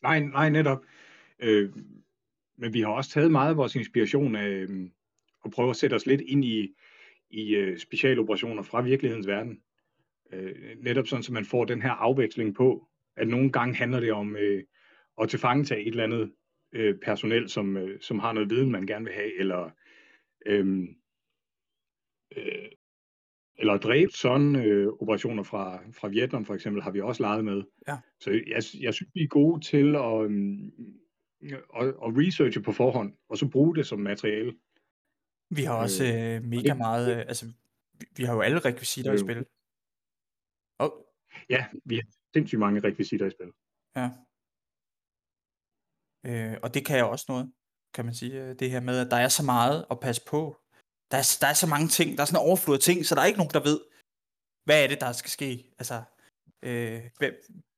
[0.02, 0.86] Nej, nej, netop.
[1.40, 1.74] Øh,
[2.58, 4.90] men vi har også taget meget af vores inspiration af øh,
[5.46, 6.76] at prøve at sætte os lidt ind i,
[7.30, 9.62] i øh, specialoperationer fra virkelighedens verden.
[10.34, 14.12] Øh, netop sådan, så man får den her afveksling på, at nogle gange handler det
[14.12, 14.64] om øh,
[15.22, 16.32] at tilfangetage et eller andet
[16.74, 19.70] øh, personel, som, øh, som har noget viden, man gerne vil have, eller
[20.46, 20.88] øh,
[22.38, 22.70] øh,
[23.58, 27.64] eller dræbt sådan øh, operationer fra, fra Vietnam for eksempel, har vi også leget med.
[27.88, 27.98] Ja.
[28.20, 30.72] Så jeg, jeg synes, vi er gode til at, øhm,
[31.80, 34.54] at, at researche på forhånd, og så bruge det som materiale.
[35.50, 37.46] vi har også øh, mega det- meget, øh, altså,
[38.18, 39.46] vi, har jo alle rekvisitter i Øh, spil.
[40.80, 41.06] Og,
[41.50, 43.52] Ja, vi har sindssygt mange rekvisitter i spil.
[44.00, 44.08] Ja.
[46.28, 47.54] Øh, og det kan jo også noget,
[47.94, 48.44] kan man sige.
[48.44, 50.42] øh, Det her med, at der er så meget at passe på.
[51.12, 53.16] Der er, der er så mange ting, der er sådan en overflod af ting, så
[53.16, 53.80] der er ikke nogen, der ved,
[54.66, 55.52] hvad er det, der skal ske.
[55.82, 55.98] Altså,
[56.68, 57.00] øh,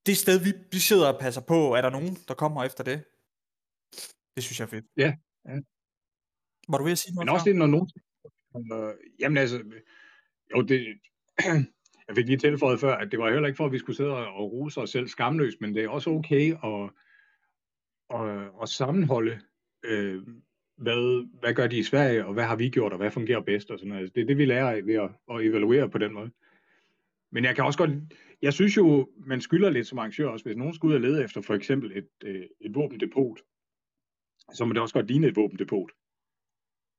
[0.06, 2.98] det sted, vi, vi sidder og passer på, er der nogen, der kommer efter det?
[4.36, 4.86] Det synes jeg er fedt.
[5.04, 5.10] Ja,
[5.50, 5.56] ja.
[6.72, 7.52] Var du ved at sige noget Men også før?
[7.52, 7.88] det, når nogen...
[8.74, 9.58] Øh, jamen altså,
[10.54, 10.80] jo, det,
[12.12, 14.28] jeg fik lige tilføjet før, at det var heller ikke for, at vi skulle sidde
[14.28, 16.90] og rose os selv skamløst, men det er også okay at,
[18.20, 19.42] at, at sammenholde,
[19.84, 20.22] øh,
[20.78, 23.72] hvad, hvad gør de i Sverige, og hvad har vi gjort, og hvad fungerer bedst,
[23.72, 24.02] og sådan noget.
[24.02, 26.32] Altså, Det er det, vi lærer af ved at, at evaluere på den måde.
[27.32, 27.92] Men jeg kan også godt,
[28.42, 31.24] jeg synes jo, man skylder lidt som arrangør også, hvis nogen skal ud og lede
[31.24, 33.40] efter for eksempel et, øh, et våbendepot,
[34.54, 35.92] så må det også godt ligne et våbendepot.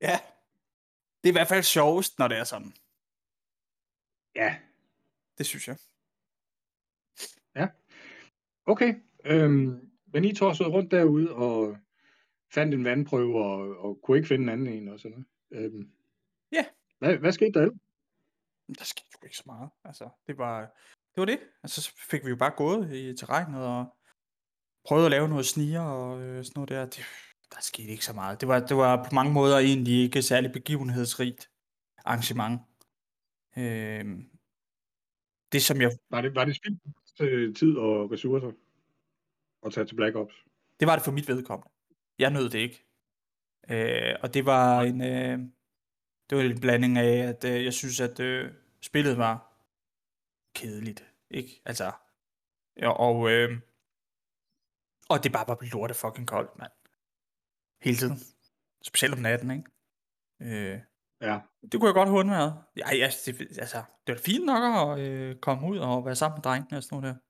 [0.03, 0.17] Ja.
[1.23, 2.73] Det er i hvert fald sjovest, når det er sådan.
[4.35, 4.57] Ja,
[5.39, 5.77] Det synes jeg.
[8.67, 11.77] Okay, øhm, men I torsede rundt derude og
[12.55, 15.65] fandt en vandprøve og, og kunne ikke finde en anden en og sådan noget.
[15.65, 15.93] Øhm,
[16.53, 16.65] Ja.
[16.99, 17.79] Hvad, hvad skete der ellers?
[18.79, 19.71] Der skete sgu ikke så meget.
[19.85, 20.71] Altså, det var det.
[21.17, 21.41] Var det.
[21.63, 23.97] Altså, så fik vi jo bare gået i terrænet og
[24.85, 26.85] prøvet at lave noget sniger og øh, sådan noget der.
[26.85, 27.05] Det,
[27.51, 28.41] der skete ikke så meget.
[28.41, 31.51] Det var, det var på mange måder egentlig ikke særlig begivenhedsrigt
[32.05, 32.61] arrangement.
[33.59, 34.19] Øh,
[35.53, 36.79] det som jeg, Var det, var det spild
[37.21, 38.53] øh, tid og ressourcer
[39.67, 40.35] at tage til Black Ops?
[40.81, 41.71] det var det for mit vedkommende.
[42.19, 42.87] Jeg nød det ikke.
[43.71, 45.39] Øh, og det var en, øh,
[46.31, 49.65] det var en blanding af, at øh, jeg synes, at øh, spillet var
[50.55, 51.13] kedeligt.
[51.31, 51.63] Ikke?
[51.65, 51.93] Altså,
[52.77, 53.61] ja, og, øh,
[55.09, 56.73] og det bare var lorte fucking koldt, mand.
[57.83, 58.19] Hele tiden.
[58.83, 60.73] Specielt om natten, ikke?
[60.73, 60.81] Øh,
[61.23, 61.39] Ja,
[61.73, 62.55] det kunne jeg godt have undværet.
[62.77, 64.63] Ja, ja, det, altså, det var fint nok
[64.99, 67.21] at øh, komme ud og være sammen med drengene og sådan noget der.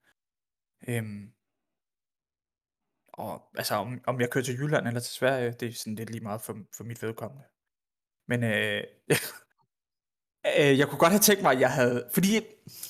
[0.99, 1.33] Øhm,
[3.09, 6.11] og altså, om, om jeg kører til Jylland eller til Sverige, det er sådan lidt
[6.11, 7.45] lige meget for, for mit vedkommende.
[8.29, 8.85] Men øh,
[10.59, 12.09] øh, jeg kunne godt have tænkt mig, at jeg havde...
[12.15, 12.41] Fordi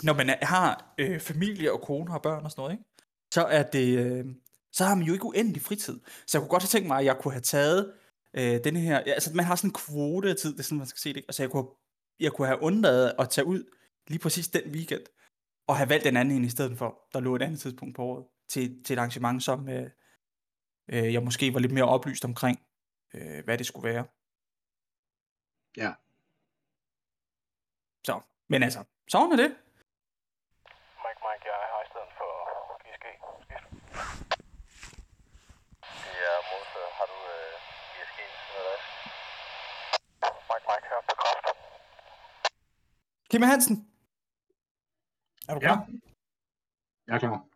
[0.03, 2.85] når man har øh, familie og kone og børn og sådan noget, ikke?
[3.35, 3.99] så er det...
[3.99, 4.25] Øh,
[4.73, 6.01] så har man jo ikke uendelig fritid.
[6.27, 7.93] Så jeg kunne godt have tænkt mig, at jeg kunne have taget
[8.35, 9.03] øh, denne her...
[9.07, 11.15] Ja, altså, man har sådan en kvote af tid, det er sådan, man skal se
[11.15, 11.25] det.
[11.29, 11.67] Altså, jeg kunne,
[12.21, 13.65] jeg kunne have undladet at tage ud
[14.09, 15.07] lige præcis den weekend,
[15.67, 18.03] og have valgt en anden en i stedet for, der lå et andet tidspunkt på
[18.03, 19.91] året, til, til et arrangement, som øh,
[20.89, 22.59] øh, jeg måske var lidt mere oplyst omkring,
[23.15, 24.05] øh, hvad det skulle være.
[25.77, 25.93] Ja.
[28.05, 29.51] Så, men altså, sådan er det.
[31.05, 32.31] Mike, Mike, jeg er her i stedet for
[32.83, 33.07] GSG.
[33.45, 33.67] Skift.
[36.05, 36.91] Det er modtaget.
[36.99, 37.55] Har du øh,
[37.93, 38.19] GSG
[38.57, 38.77] eller
[40.51, 41.47] Mike, Mike, her på kraft.
[43.33, 43.87] Kim Hansen.
[45.49, 45.75] Er du Ja.
[45.75, 45.89] klar?
[47.07, 47.47] Jeg er klar.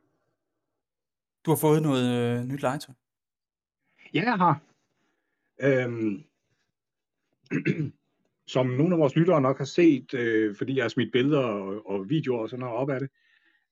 [1.44, 2.94] Du har fået noget øh, nyt legetøj.
[4.14, 4.60] Ja, jeg har.
[5.60, 6.24] Øhm,
[8.54, 11.86] som nogle af vores lyttere nok har set, øh, fordi jeg har smidt billeder og,
[11.90, 13.10] og videoer og sådan noget op af det,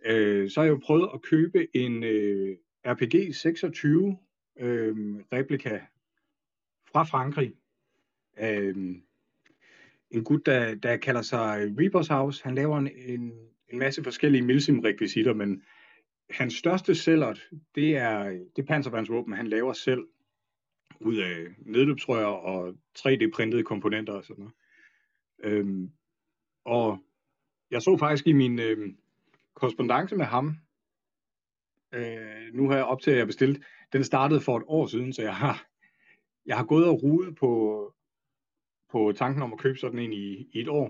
[0.04, 4.18] øh, så har jeg jo prøvet at købe en øh, RPG 26
[4.56, 4.96] øh,
[5.32, 5.80] replika
[6.92, 7.54] fra Frankrig.
[8.38, 8.96] Øh,
[10.14, 12.44] en gut, der, der kalder sig Reapers House.
[12.44, 13.32] Han laver en, en,
[13.68, 15.62] en masse forskellige milsim-rekvisitter, men
[16.30, 17.34] hans største sælger,
[17.74, 20.06] det er det panservandsvåben, han laver selv
[21.00, 24.54] ud af nedløbsrør og 3D-printede komponenter og sådan noget.
[25.44, 25.90] Øhm,
[26.64, 26.98] og
[27.70, 28.96] jeg så faktisk i min øhm,
[29.54, 30.56] korrespondence med ham,
[31.94, 35.12] øh, nu har jeg op til, at jeg bestilt, den startede for et år siden,
[35.12, 35.66] så jeg har,
[36.46, 37.93] jeg har gået og rudet på,
[38.94, 40.88] på tanken om at købe sådan en i, i et år.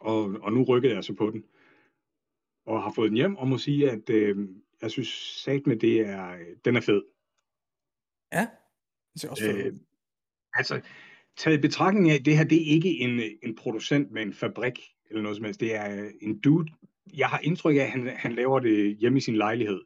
[0.00, 1.44] Og, og nu rykkede jeg så på den.
[2.66, 4.48] Og har fået den hjem, og må sige, at øh,
[4.82, 5.08] jeg synes
[5.44, 7.02] sat med det er, den er fed.
[8.32, 8.46] Ja,
[9.12, 9.72] det ser også fedt Øh,
[10.54, 10.80] altså,
[11.36, 14.32] taget i betragtning af, at det her, det er ikke en, en producent med en
[14.32, 14.78] fabrik
[15.10, 15.60] eller noget som helst.
[15.60, 16.72] Det er en dude.
[17.16, 19.80] Jeg har indtryk af, at han, han laver det hjemme i sin lejlighed.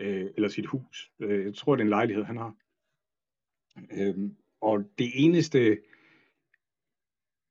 [0.00, 1.12] Øh, eller sit hus.
[1.20, 2.54] Øh, jeg tror, det er en lejlighed, han har.
[3.92, 5.78] Øh, og det eneste...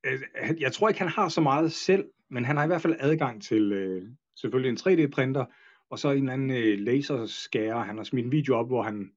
[0.06, 0.22] Øh,
[0.60, 3.44] jeg tror ikke, han har så meget selv, men han har i hvert fald adgang
[3.44, 5.46] til øh, selvfølgelig en 3D-printer,
[5.90, 7.84] og så en eller anden øh, laserskærer.
[7.84, 9.12] Han har smidt en video op, hvor han,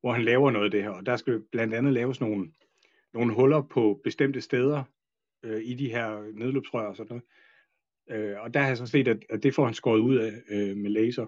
[0.00, 0.90] hvor han laver noget af det her.
[0.90, 2.52] Og der skal blandt andet laves nogle,
[3.14, 4.82] nogle huller på bestemte steder
[5.42, 7.24] øh, i de her nedløbsrør og sådan noget.
[8.10, 10.32] Øh, og der har jeg så set, at, at det får han skåret ud af
[10.50, 11.26] øh, med laser.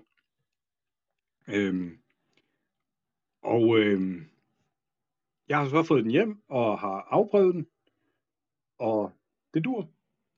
[1.48, 1.98] Øhm,
[3.42, 4.22] og øh,
[5.48, 7.66] jeg har så fået den hjem og har afprøvet den,
[8.78, 9.12] og
[9.54, 9.88] det dur.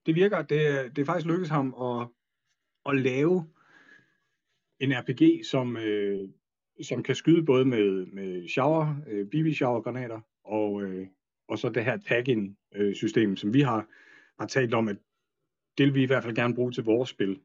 [0.07, 0.43] Det virker.
[0.43, 2.09] Det, det er faktisk lykkedes ham at,
[2.87, 3.45] at lave
[4.81, 6.29] en RPG, som, øh,
[6.83, 11.07] som kan skyde både med, med shower, øh, BB shower granater og, øh,
[11.49, 13.87] og så det her tag-in øh, system, som vi har,
[14.39, 14.97] har talt om, at
[15.79, 17.41] det vil vi i hvert fald gerne bruge til vores spil,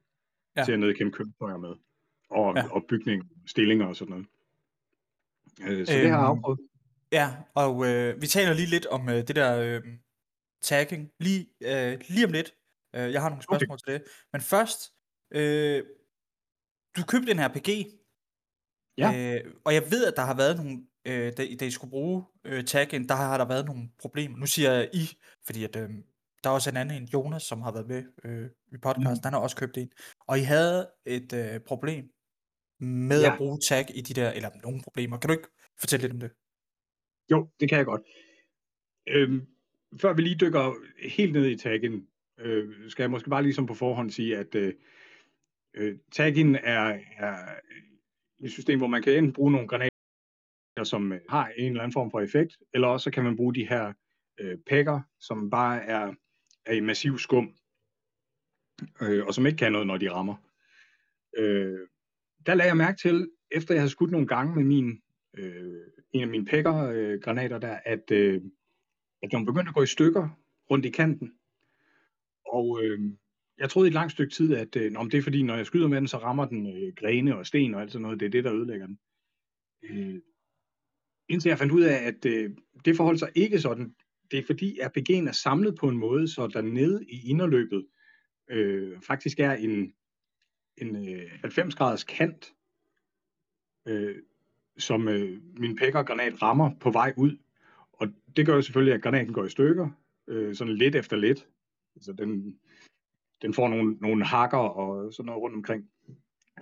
[0.57, 0.63] Ja.
[0.63, 1.73] til at nedkæmpe køretøjer med,
[2.29, 2.71] og, Ja.
[2.71, 4.27] og bygning, stillinger og sådan noget.
[5.61, 6.59] Øh, så det har jeg Øhm, afprøvet.
[7.19, 9.81] Ja, og øh, vi taler lige lidt om øh, det der øh,
[10.61, 12.49] tagging, lige, øh, lige om lidt.
[12.95, 13.57] Øh, jeg har nogle Okay.
[13.57, 14.03] spørgsmål til det.
[14.33, 14.79] Men først,
[15.39, 15.83] øh,
[16.97, 17.69] du købte en RPG,
[18.97, 19.09] Ja.
[19.15, 22.23] øh, og jeg ved, at der har været nogle, øh, da, da I skulle bruge
[22.45, 24.37] øh, tagging, der har der været nogle problemer.
[24.37, 25.89] Nu siger jeg I, fordi at, øh,
[26.43, 29.19] der er også en anden, en Jonas, som har været med øh, i podcasten, Mm.
[29.23, 29.91] han har også købt en.
[30.27, 32.05] Og I havde et øh, problem
[32.79, 33.31] med Ja.
[33.31, 35.17] at bruge tag i de der, eller nogle problemer.
[35.17, 35.47] Kan du ikke
[35.79, 36.31] fortælle lidt om det?
[37.31, 38.01] Jo, det kan jeg godt.
[39.07, 39.47] Øhm,
[40.01, 40.73] før vi lige dykker
[41.09, 42.07] helt ned i taggen,
[42.39, 44.73] øh, skal jeg måske bare ligesom på forhånd sige, at øh,
[45.73, 47.55] øh, taggen er, er
[48.43, 49.89] et system, hvor man kan enten bruge nogle granater,
[50.83, 53.55] som øh, har en eller anden form for effekt, eller også så kan man bruge
[53.55, 53.93] de her
[54.39, 56.13] øh, pækker, som bare er,
[56.65, 57.55] er i massiv skum,
[59.01, 60.35] øh, og som ikke kan noget, når de rammer.
[61.37, 61.87] Øh,
[62.45, 65.01] der lagde jeg mærke til, efter jeg havde skudt nogle gange med min,
[65.37, 68.41] øh, en af mine pækker-granater øh, granater der, at, øh,
[69.23, 70.29] at de begyndte at gå i stykker
[70.71, 71.33] rundt i kanten.
[72.45, 72.99] Og øh,
[73.57, 75.65] jeg troede i et langt stykke tid, at øh, nå, det er fordi, når jeg
[75.65, 78.19] skyder med den, så rammer den øh, grene og sten og alt sådan noget.
[78.19, 78.99] Det er det, der ødelægger den.
[79.83, 80.21] Øh,
[81.29, 82.51] indtil jeg fandt ud af, at øh,
[82.85, 83.95] det forholdt sig ikke sådan.
[84.31, 87.87] Det er fordi RPG'en er samlet på en måde, så der nede i inderløbet
[88.49, 89.93] øh, faktisk er en,
[90.77, 92.53] en øh, 90-graders kant,
[93.87, 94.15] øh,
[94.77, 97.37] som øh, min pækkergranat rammer på vej ud.
[97.93, 99.89] Og det gør jo selvfølgelig, at granaten går i stykker,
[100.27, 101.47] øh, sådan lidt efter lidt.
[101.95, 102.59] Altså den,
[103.41, 105.89] den får nogle, nogle hakker og sådan noget rundt omkring.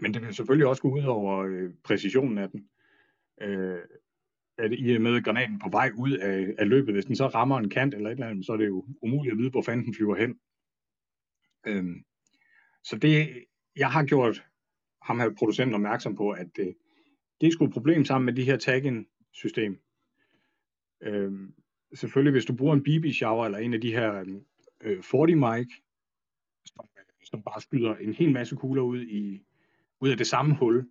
[0.02, 2.70] Men det vil selvfølgelig også gå ud over øh, præcisionen af den.
[3.42, 3.80] øh,
[4.58, 7.58] at i og med granaten på vej ud af, af løbet, hvis den så rammer
[7.58, 9.86] en kant eller et eller andet, så er det jo umuligt at vide, hvor fanden
[9.86, 10.40] den flyver hen.
[11.68, 12.04] Øhm,
[12.84, 13.46] så det,
[13.76, 14.44] jeg har gjort
[15.02, 16.74] ham her producenten opmærksom på, at øh,
[17.44, 19.80] det er sgu et problem sammen med de her tag-in-system.
[21.02, 21.54] Øhm,
[21.94, 24.38] selvfølgelig, hvis du bruger en BB shower eller en af de her
[24.82, 25.68] øh, 40 mic,
[26.66, 29.46] som, øh, som bare skyder en hel masse kugler ud i
[30.00, 30.90] ud af det samme hul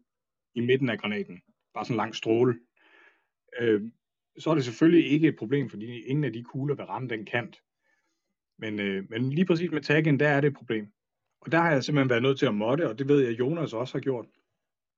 [0.54, 1.42] i midten af granaten,
[1.74, 2.58] bare sådan en lang stråle,
[3.60, 3.82] øh,
[4.38, 7.24] så er det selvfølgelig ikke et problem, fordi ingen af de kugler vil ramme den
[7.24, 7.62] kant.
[8.58, 10.86] Men, øh, men lige præcis med taggen, der er det et problem.
[11.40, 13.72] Og der har jeg simpelthen været nødt til at modde, og det ved jeg, Jonas
[13.72, 14.26] også har gjort.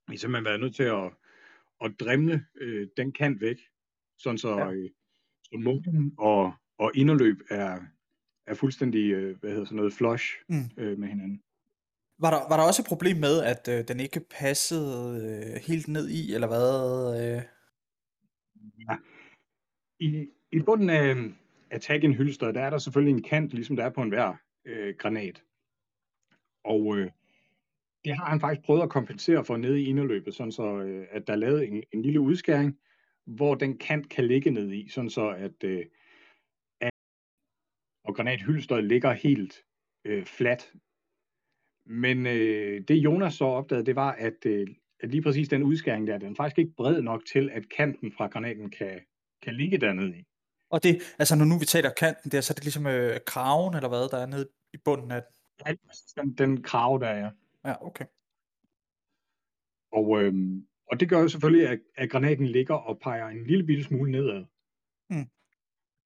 [0.09, 1.13] Vi har simpelthen været nødt til at,
[1.85, 3.57] at dremle øh, den kant væk,
[4.19, 4.73] sådan så, ja.
[4.73, 4.91] øh,
[5.45, 7.81] så målen og, og inderløb er,
[8.47, 10.71] er fuldstændig øh, hvad hedder sådan noget, flush mm.
[10.77, 11.43] øh, med hinanden.
[12.19, 15.89] Var der, var der også et problem med, at øh, den ikke passede øh, helt
[15.89, 16.69] ned i, eller hvad?
[17.21, 17.43] Øh?
[18.89, 18.97] Ja.
[20.01, 21.17] I, I bunden af,
[21.71, 24.95] af taggen hylster, der er der selvfølgelig en kant, ligesom der er på enhver øh,
[24.99, 25.43] granat.
[26.65, 27.11] Og øh,
[28.05, 31.27] det har han faktisk prøvet at kompensere for nede i inderløbet, sådan så øh, at
[31.27, 32.79] der er lavet en, en lille udskæring,
[33.27, 35.87] hvor den kant kan ligge ned i, sådan så at, øh,
[36.81, 36.91] at
[38.05, 39.65] og granathylsteret ligger helt
[40.05, 40.73] øh, fladt.
[41.87, 44.69] Men øh, det Jonas så opdagede, det var, at, øh,
[45.01, 48.13] at lige præcis den udskæring der, den er faktisk ikke bred nok til, at kanten
[48.13, 49.01] fra granaten kan,
[49.43, 50.25] kan ligge dernede i.
[50.71, 53.75] Og det, altså når nu vi taler kanten der, så er det ligesom øh, kraven
[53.75, 55.35] eller hvad, der er nede i bunden af den?
[55.67, 55.75] Ja,
[56.23, 57.31] den, den krav der er.
[57.65, 58.05] Ja, okay.
[59.93, 63.67] Og, øhm, og det gør jo selvfølgelig, at, at granaten ligger og peger en lille
[63.67, 64.45] bitte smule nedad.
[65.11, 65.27] Mm.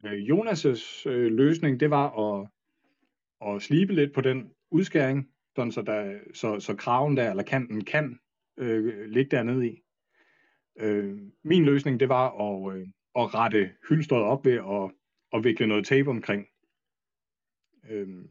[0.05, 2.49] Øh, Jonas' øh, løsning, det var at,
[3.47, 7.85] at slibe lidt på den udskæring, sådan så, der, så, så kraven der, eller kanten
[7.85, 8.19] kan
[8.57, 9.83] øh, ligge dernede i.
[10.79, 14.95] Øh, min løsning, det var at, øh, at rette hyldstøjet op ved at,
[15.33, 16.47] at vikle noget tape omkring.
[17.91, 18.25] Øh,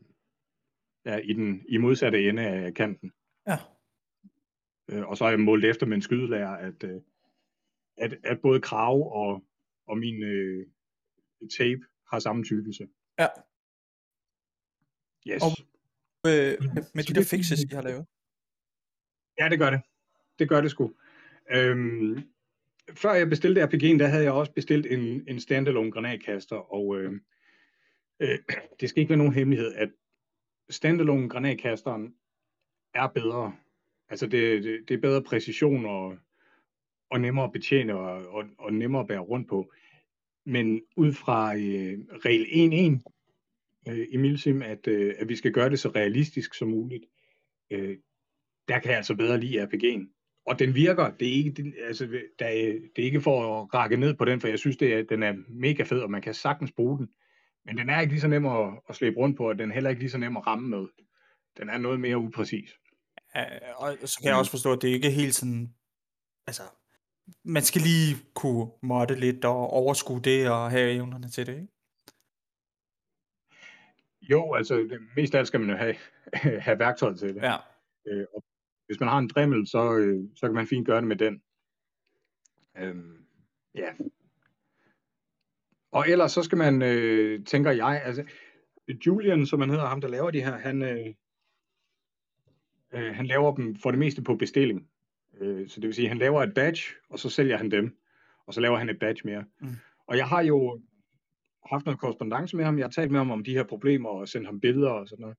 [1.06, 3.12] ja, i den i modsatte ende af kanten.
[3.48, 3.58] Ja.
[4.92, 7.02] Øh, og så har jeg målt efter med en skydelærer, at, øh,
[7.98, 9.44] at, at både krav og,
[9.88, 10.68] og min øh,
[11.58, 11.82] tape
[12.12, 12.88] har samme tykkelse.
[13.20, 13.28] Ja.
[15.28, 15.44] Yes.
[15.44, 15.52] Og
[16.28, 18.06] øh, med, med de der fixes, I har lavet?
[19.40, 19.82] Ja, det gør det.
[20.40, 20.94] Det gør det sgu.
[21.52, 22.30] Øhm,
[22.96, 27.14] før jeg bestilte RPG'en, der havde jeg også bestilt en, en standalone granatkaster, og øh,
[28.20, 28.40] øh,
[28.80, 29.90] det skal ikke være nogen hemmelighed, at
[30.70, 32.16] standalone granatkasteren
[32.94, 33.56] er bedre.
[34.10, 36.18] Altså det, det, det er bedre præcision og,
[37.10, 39.74] og nemmere at betjene og, og, og nemmere at bære rundt på.
[40.46, 42.46] Men ud fra øh, regel
[43.88, 47.06] 1.1 øh, i Milsim, at, øh, at vi skal gøre det så realistisk som muligt,
[47.72, 47.98] øh,
[48.68, 50.18] der kan jeg altså bedre lide RPG'en.
[50.46, 52.06] Og den virker, det er ikke, det, altså,
[52.40, 52.48] der
[52.96, 55.24] det er ikke for at række ned på den, for jeg synes, det er, den
[55.24, 57.10] er mega fed, og man kan sagtens bruge den.
[57.66, 59.74] Men den er ikke lige så nem at, at slæbe rundt på, og den er
[59.74, 60.88] heller ikke lige så nem at ramme med.
[61.58, 62.70] Den er noget mere upræcis.
[63.36, 65.74] Ja, og så kan jeg også forstå, at det ikke er helt sådan,
[66.48, 66.64] altså,
[67.44, 71.74] man skal lige kunne måtte lidt og overskue det og have evnerne til det, ikke?
[74.22, 75.96] Jo, altså det, mest af alt skal man jo have,
[76.66, 77.42] have værktøj til det.
[77.42, 77.56] Ja.
[78.08, 78.44] Øh, og
[78.86, 81.42] hvis man har en drimmel, så, øh, så kan man fint gøre det med den.
[82.78, 83.26] Øhm,
[83.76, 83.94] ja,
[85.92, 88.24] og ellers så skal man, øh, tænker jeg, altså
[89.06, 91.14] Julian, som han hedder, ham der laver de her, han, øh,
[92.94, 94.88] øh, han laver dem for det meste på bestilling.
[95.40, 97.98] Øh, så det vil sige, at han laver et badge, og så sælger han dem,
[98.46, 99.44] og så laver han et badge mere.
[99.62, 99.68] Mm.
[100.08, 100.82] Og jeg har jo
[101.66, 104.28] haft noget korrespondence med ham, jeg har talt med ham om de her problemer, og
[104.28, 105.38] sendt ham billeder og sådan noget.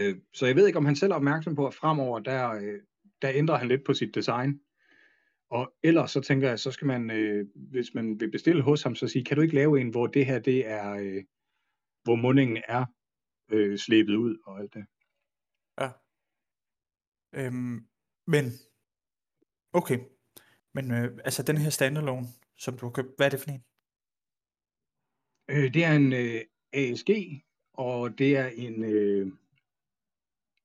[0.00, 2.80] Øh, så jeg ved ikke, om han selv er opmærksom på, at fremover, der, øh,
[3.22, 4.60] der ændrer han lidt på sit design.
[5.50, 8.94] Og ellers så tænker jeg, så skal man, øh, hvis man vil bestille hos ham,
[8.94, 11.22] så sige, kan du ikke lave en, hvor det her, det er, øh,
[12.04, 12.84] hvor mundingen er
[13.50, 14.84] øh, slæbet ud og alt det.
[17.32, 17.86] Øhm,
[18.26, 18.44] men,
[19.72, 19.98] okay.
[20.74, 23.64] Men øh, altså den her standalone, som du har købt, hvad er det for en?
[25.48, 26.40] Øh, det er en øh,
[26.72, 27.10] ASG,
[27.72, 29.32] og det er en, øh,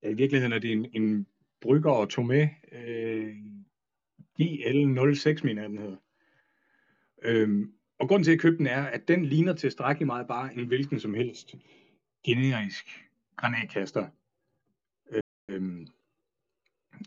[0.04, 1.28] ja, i virkeligheden er det en, en
[1.62, 3.36] brygger og Tomé øh,
[4.42, 5.98] GL06, mener jeg, den hedder.
[7.22, 10.54] Øhm, og grunden til, at jeg købte den er, at den ligner tilstrækkeligt meget bare
[10.54, 11.56] en hvilken som helst
[12.24, 12.86] generisk
[13.36, 14.10] granatkaster.
[15.50, 15.77] Øhm,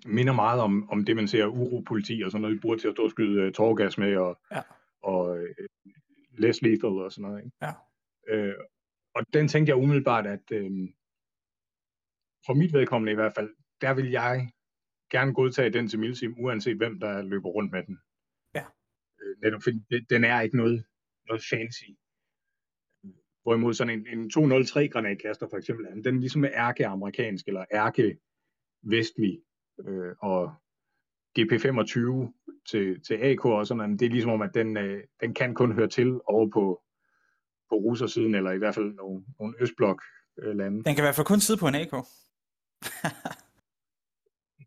[0.06, 2.94] minder meget om, om det, man ser uropoliti og sådan noget, vi bruger til at
[2.94, 4.62] stå og skyde uh, tårgas med, og, ja.
[5.02, 5.64] og uh,
[6.38, 7.44] less lethal og sådan noget.
[7.44, 7.56] Ikke?
[7.62, 7.72] Ja.
[8.28, 8.54] Øh,
[9.14, 10.70] og den tænkte jeg umiddelbart, at øh,
[12.46, 13.50] for mit vedkommende i hvert fald,
[13.80, 14.50] der vil jeg
[15.10, 17.98] gerne godtage den til Milsim, uanset hvem der løber rundt med den.
[18.54, 18.64] Ja.
[19.22, 19.78] Øh, netop fordi
[20.10, 20.84] den er ikke noget,
[21.28, 21.90] noget fancy.
[23.42, 29.42] Hvorimod sådan en, en 203 granatkaster for eksempel, den ligesom er ærke-amerikansk eller ærke-vestlig,
[29.86, 30.54] øh, og
[31.38, 32.00] GP25
[32.70, 35.54] til, til AK og sådan noget, det er ligesom om, at den, øh, den kan
[35.54, 36.82] kun høre til over på,
[37.68, 40.02] på russersiden, eller i hvert fald nogle, nogle østblok
[40.38, 40.76] øh, lande.
[40.76, 41.92] Den kan i hvert fald kun sidde på en AK.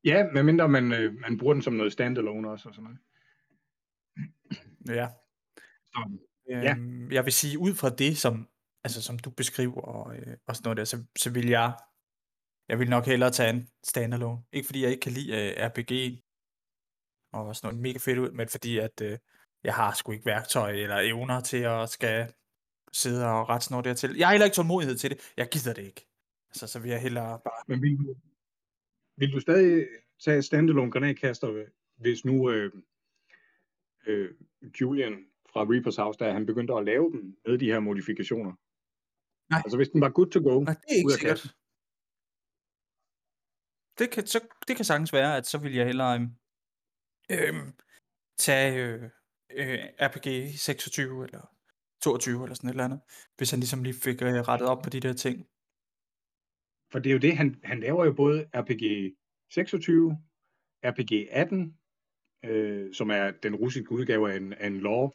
[0.10, 3.00] ja, medmindre man, øh, man bruger den som noget standalone også og sådan noget.
[4.98, 5.08] Ja.
[5.86, 6.76] Så, ja.
[6.76, 8.48] Øhm, jeg vil sige, ud fra det, som,
[8.84, 11.74] altså, som du beskriver og, øh, og sådan noget der, så, så vil jeg
[12.70, 14.44] jeg vil nok hellere tage en standalone.
[14.52, 16.24] Ikke fordi jeg ikke kan lide øh, RPG
[17.34, 19.18] og sådan noget mega fedt ud, men fordi at øh,
[19.64, 22.34] jeg har sgu ikke værktøj eller evner til at skal
[22.92, 24.18] sidde og rette sådan noget dertil.
[24.18, 25.34] Jeg har heller ikke tålmodighed til det.
[25.38, 26.08] Jeg gider det ikke.
[26.50, 27.64] Altså, så vil jeg hellere bare...
[27.68, 28.16] Men vil du,
[29.18, 29.88] vil du stadig
[30.24, 31.66] tage standalone granatkaster,
[31.98, 32.72] hvis nu øh,
[34.08, 34.30] øh,
[34.82, 38.54] Julian fra Reapers House, der han begyndte at lave dem med de her modifikationer?
[39.50, 39.62] Nej.
[39.66, 40.60] Altså hvis den var good to go.
[40.60, 41.56] Nej, det er ikke sikkert.
[44.00, 46.30] Det kan, så, det kan sagtens være, at så vil jeg hellere
[47.32, 47.54] øh,
[48.38, 49.04] tage øh,
[49.52, 51.50] øh, RPG 26 eller
[52.04, 53.02] 22 eller sådan et eller andet,
[53.38, 55.48] hvis han ligesom lige fik øh, rettet op på de der ting.
[56.92, 59.16] For det er jo det, han, han laver jo både RPG
[59.54, 60.18] 26,
[60.84, 61.78] RPG 18,
[62.46, 65.12] øh, som er den russiske udgave af en, af en lore,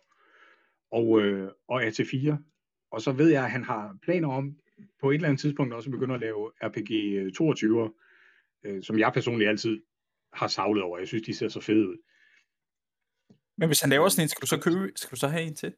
[0.91, 2.37] og, øh, og AT4.
[2.91, 4.57] Og så ved jeg, at han har planer om
[5.01, 7.91] på et eller andet tidspunkt også at begynde at lave RPG 22, øh,
[8.65, 9.83] øh, som jeg personligt altid
[10.33, 10.99] har savlet over.
[10.99, 11.97] Jeg synes, de ser så fede ud.
[13.57, 15.55] Men hvis han laver sådan en, skal du så købe, skal du så have en
[15.55, 15.75] til?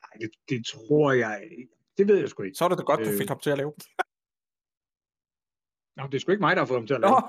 [0.00, 1.50] Nej, det, det tror jeg.
[1.98, 2.56] Det ved jeg sgu ikke.
[2.56, 3.28] Så er det da godt, du fik øh.
[3.28, 3.72] ham til at lave.
[5.96, 7.10] Nå, det er sgu ikke mig, der har fået ham til at lave.
[7.10, 7.28] Nå.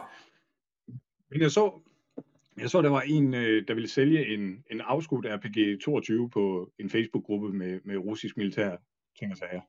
[1.30, 1.82] Men jeg så,
[2.58, 6.72] jeg så, der var en, øh, der ville sælge en, en afskudt RPG 22 på
[6.80, 8.78] en Facebook-gruppe med, med russisk militær
[9.20, 9.62] ting og sager.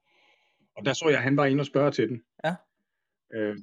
[0.76, 2.24] Og der så jeg, at han var inde og spørge til den.
[2.44, 2.54] Ja.
[3.32, 3.56] Øh,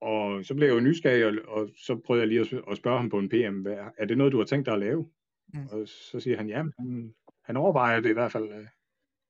[0.00, 2.98] og så blev jeg jo nysgerrig, og, og så prøvede jeg lige at, at spørge
[2.98, 5.10] ham på en PM, hvad, er det noget, du har tænkt dig at lave?
[5.54, 5.66] Mm.
[5.72, 8.66] Og så siger han, ja, han, han overvejer det i hvert fald, øh,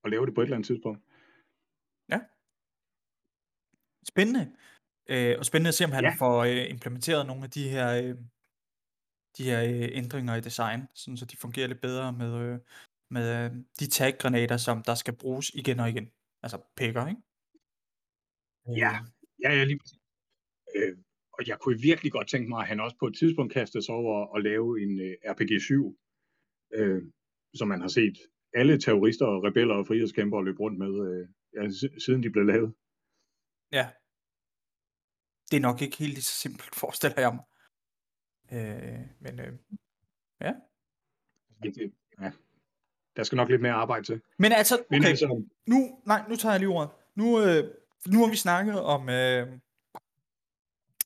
[0.05, 1.01] at lave det på et eller andet tidspunkt.
[2.09, 2.21] Ja.
[4.09, 4.57] Spændende.
[5.09, 6.15] Øh, og spændende at se, om han ja.
[6.19, 8.15] får øh, implementeret nogle af de her, øh,
[9.39, 12.59] de her øh, ændringer i design, sådan, så de fungerer lidt bedre med, øh,
[13.11, 13.51] med øh,
[13.81, 16.11] de tag-granater, som der skal bruges igen og igen.
[16.43, 17.21] Altså pikker, ikke?
[18.67, 19.07] Ja, øh.
[19.43, 20.06] ja, ja lige præcis.
[20.77, 20.97] Øh,
[21.33, 23.95] og jeg kunne virkelig godt tænke mig, at han også på et tidspunkt kastede sig
[23.95, 25.73] over at lave en øh, RPG-7,
[26.75, 27.03] øh,
[27.55, 28.19] som man har set
[28.55, 32.75] alle terrorister og rebeller og frihedskæmpere løbe rundt med, øh, ja, siden de blev lavet.
[33.73, 33.89] Ja.
[35.51, 37.45] Det er nok ikke helt så simpelt, forestiller jeg mig.
[38.53, 39.53] Øh, men øh,
[40.41, 40.53] ja.
[41.63, 42.33] Det, ja.
[43.17, 44.21] Der skal nok lidt mere arbejde til.
[44.39, 46.91] Men altså, okay, men altså, nu, nej, nu tager jeg lige ordet.
[47.15, 47.75] Nu, øh,
[48.07, 49.59] nu har vi snakket om, øh,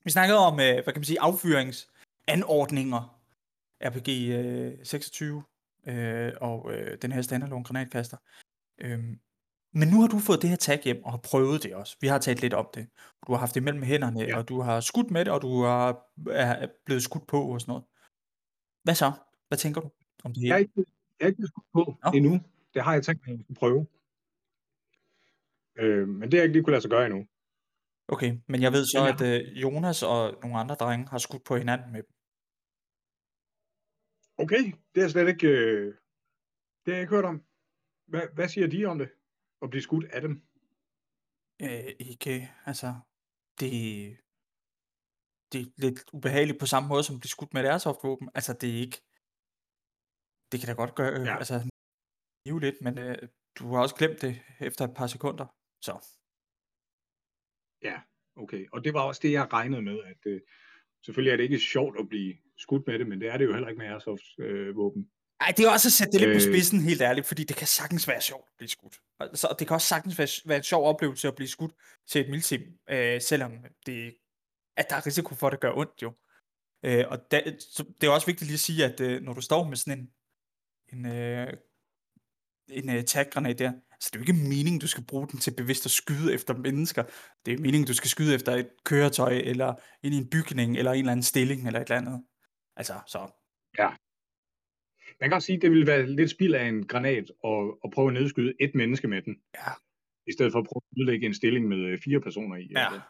[0.04, 3.16] vi snakkede om, øh, hvad kan man sige, affyringsanordninger.
[3.82, 5.42] RPG øh, 26
[5.86, 8.16] øh, og øh, den her standalone granatkaster.
[8.78, 9.18] Øhm,
[9.72, 11.96] men nu har du fået det her tag hjem og har prøvet det også.
[12.00, 12.88] Vi har talt lidt om det.
[13.26, 14.38] Du har haft det mellem hænderne, ja.
[14.38, 17.72] og du har skudt med det, og du har, er blevet skudt på og sådan
[17.72, 17.84] noget.
[18.82, 19.12] Hvad så?
[19.48, 19.90] Hvad tænker du
[20.24, 20.48] om det her?
[20.48, 20.72] Jeg er ikke,
[21.20, 22.16] jeg er ikke skudt på oh.
[22.16, 22.40] endnu.
[22.74, 23.86] Det har jeg tænkt mig at prøve.
[25.76, 27.26] Øh, men det har jeg ikke lige kunne lade sig gøre endnu.
[28.14, 31.56] Okay, men jeg ved så, at øh, Jonas og nogle andre drenge har skudt på
[31.56, 32.14] hinanden med dem.
[34.42, 34.62] Okay,
[34.94, 35.86] det er slet ikke, øh,
[36.82, 37.38] det har jeg ikke hørt om.
[38.10, 39.10] Hvad, hvad siger de om det?
[39.62, 40.34] At blive skudt af dem?
[41.64, 42.34] Øh, ikke,
[42.70, 42.88] altså,
[43.60, 43.70] det,
[45.52, 48.28] det er lidt ubehageligt på samme måde, som at blive skudt med et airsoft-våben.
[48.34, 48.98] Altså, det er ikke,
[50.50, 51.36] det kan da godt gøre, øh, ja.
[51.42, 51.54] altså,
[52.66, 53.28] lidt, men øh,
[53.58, 55.46] du har også glemt det efter et par sekunder,
[55.88, 55.94] så.
[57.82, 58.00] Ja,
[58.36, 58.66] okay.
[58.72, 60.40] Og det var også det, jeg regnede med, at øh,
[61.04, 63.52] selvfølgelig er det ikke sjovt at blive skudt med det, men det er det jo
[63.52, 65.10] heller ikke med Airsoft øh, våben.
[65.40, 66.54] Nej, det er også at sætte det lidt på øh.
[66.54, 68.96] spidsen, helt ærligt, fordi det kan sagtens være sjovt at blive skudt.
[69.20, 71.72] Altså, det kan også sagtens være, være en sjov oplevelse at blive skudt
[72.08, 73.52] til et milsim, øh, selvom
[73.86, 74.16] det,
[74.76, 76.12] at der er risiko for, at det gør ondt jo.
[76.84, 79.40] Øh, og da, så det er også vigtigt lige at sige, at øh, når du
[79.40, 80.10] står med sådan en,
[80.92, 81.52] en, øh,
[82.68, 85.54] en øh, taggranat der, så det er jo ikke meningen, du skal bruge den til
[85.56, 87.02] bevidst at skyde efter mennesker.
[87.46, 90.92] Det er meningen, du skal skyde efter et køretøj, eller ind i en bygning, eller
[90.92, 92.24] en eller anden stilling, eller et eller andet.
[92.76, 93.18] Altså, så...
[93.78, 93.90] Ja.
[95.20, 97.90] Man kan også sige, at det ville være lidt spild af en granat at, at
[97.94, 99.36] prøve at nedskyde et menneske med den.
[99.54, 99.72] Ja.
[100.26, 102.68] I stedet for at prøve at udlægge en stilling med øh, fire personer i.
[102.76, 102.86] Ja.
[102.86, 103.00] Eller,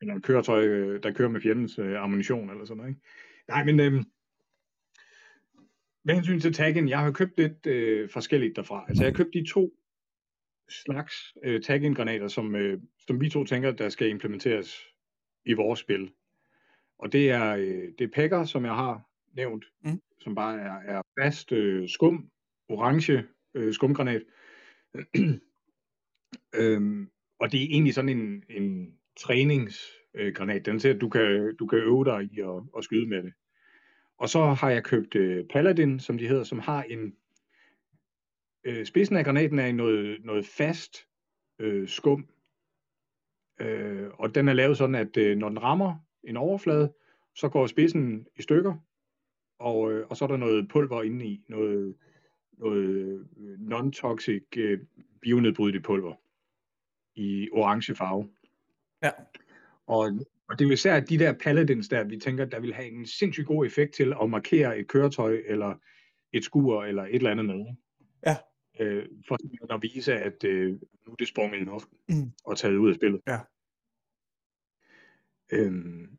[0.00, 2.90] eller et køretøj, øh, der kører med fjendens uh, ammunition eller sådan noget.
[2.90, 3.00] Ikke?
[3.48, 4.04] Nej, men øhm,
[6.04, 8.84] med hensyn til taggen, jeg har købt lidt øh, forskelligt derfra.
[8.88, 9.72] Altså jeg har købt de to
[10.68, 14.78] slags øh, tag granater som, øh, som vi to tænker, der skal implementeres
[15.44, 16.10] i vores spil.
[16.98, 19.02] Og det er, øh, det er Pegger, som jeg har
[19.36, 20.00] nævnt, Mm.
[20.20, 22.30] som bare er, er fast øh, skum,
[22.68, 23.24] orange
[23.54, 24.22] øh, skumgranat.
[26.60, 30.66] øhm, og det er egentlig sådan en, en træningsgranat.
[30.66, 33.32] Den til, at du kan, du kan øve dig i at, at skyde med det.
[34.18, 37.16] Og så har jeg købt øh, Paladin, som de hedder, som har en...
[38.64, 41.06] Øh, spidsen af granaten er i noget, noget fast
[41.58, 42.28] øh, skum.
[43.60, 46.92] Øh, og den er lavet sådan, at øh, når den rammer en overflade,
[47.34, 48.74] så går spidsen i stykker,
[49.58, 51.96] og, øh, og så er der noget pulver inde i, noget,
[52.52, 54.80] noget øh, non-toxic øh,
[55.22, 56.14] bionedbrydeligt pulver
[57.14, 58.30] i orange farve.
[59.02, 59.10] Ja.
[59.86, 60.10] Og,
[60.48, 63.06] og det er jo især de der paladins der, vi tænker, der vil have en
[63.06, 65.74] sindssygt god effekt til at markere et køretøj, eller
[66.32, 67.66] et skur, eller et eller andet med.
[68.26, 68.36] Ja.
[68.80, 70.72] Øh, for at vise, at øh,
[71.06, 72.32] nu er det sprunget i luften Mm.
[72.44, 73.20] og taget ud af spillet.
[73.26, 73.38] Ja.
[75.52, 76.18] Øhm,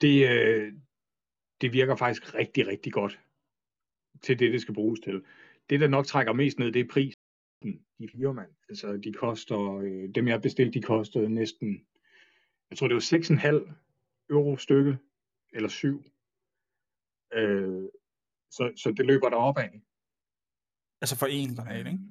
[0.00, 0.72] det, øh,
[1.60, 3.20] det virker faktisk rigtig, rigtig godt
[4.22, 5.24] til det, det skal bruges til.
[5.70, 7.20] Det, der nok trækker mest ned, det er prisen.
[7.98, 8.50] De fire mand.
[8.68, 11.86] Altså, de koster, øh, dem jeg bestilte, de kostede næsten,
[12.70, 13.72] jeg tror det var 6,5
[14.30, 14.98] euro stykke,
[15.52, 16.04] eller 7.
[17.34, 17.88] Øh,
[18.50, 19.82] så, så det løber der op af.
[21.00, 22.04] Altså for én granat, ikke?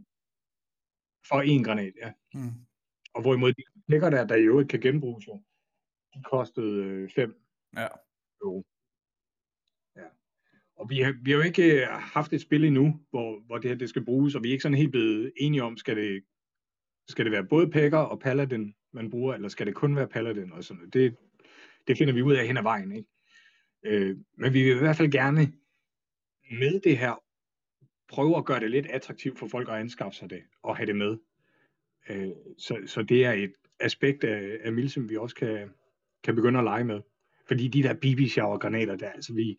[1.27, 2.13] For en granat, ja.
[2.33, 2.65] Mm.
[3.13, 5.43] Og hvorimod de lækker der, der i øvrigt kan genbruges jo,
[6.13, 7.41] de kostede 5
[7.77, 7.87] Ja.
[8.41, 8.65] euro.
[9.95, 10.07] Ja.
[10.75, 13.69] Og vi har, vi har jo ikke øh, haft et spil endnu, hvor, hvor det
[13.69, 16.25] her det skal bruges, og vi er ikke sådan helt blevet enige om, skal det,
[17.09, 20.51] skal det være både Pegger og Paladin, man bruger, eller skal det kun være Paladin
[20.51, 20.93] og sådan noget.
[20.93, 21.15] Det,
[21.87, 23.09] det finder vi ud af hen ad vejen, ikke?
[23.85, 25.53] Øh, men vi vil i hvert fald gerne
[26.51, 27.23] med det her
[28.09, 30.95] prøve at gøre det lidt attraktivt for folk at anskaffe sig det og have det
[30.95, 31.17] med.
[32.09, 35.69] Øh, så, så det er et aspekt af, af Milsim, vi også kan,
[36.23, 37.01] kan begynde at lege med.
[37.47, 39.57] Fordi de der BB shower granater der, altså vi,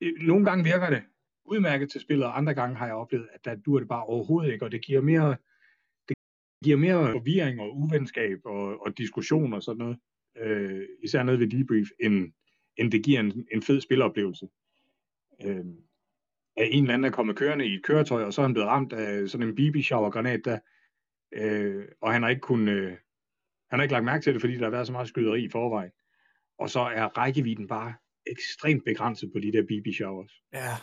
[0.00, 1.02] øh, nogle gange virker det
[1.44, 4.52] udmærket til spillet, og andre gange har jeg oplevet, at der dur det bare overhovedet
[4.52, 5.36] ikke, og det giver mere,
[6.66, 9.98] giver mere forvirring og uvenskab og, og diskussion og sådan noget,
[10.38, 12.32] øh, især noget ved debrief, end,
[12.76, 14.48] end det giver en, en fed spiloplevelse.
[15.44, 15.64] Øh,
[16.56, 18.68] at en eller anden er kommet kørende i et køretøj, og så er han blevet
[18.68, 20.58] ramt af sådan en BB shower granat der,
[21.34, 22.90] øh, og han har ikke kunnet, øh,
[23.70, 25.48] han har ikke lagt mærke til det, fordi der har været så meget skyderi i
[25.48, 25.90] forvejen.
[26.58, 27.94] Og så er rækkevidden bare
[28.26, 30.32] ekstremt begrænset på de der BB showers.
[30.52, 30.74] Ja.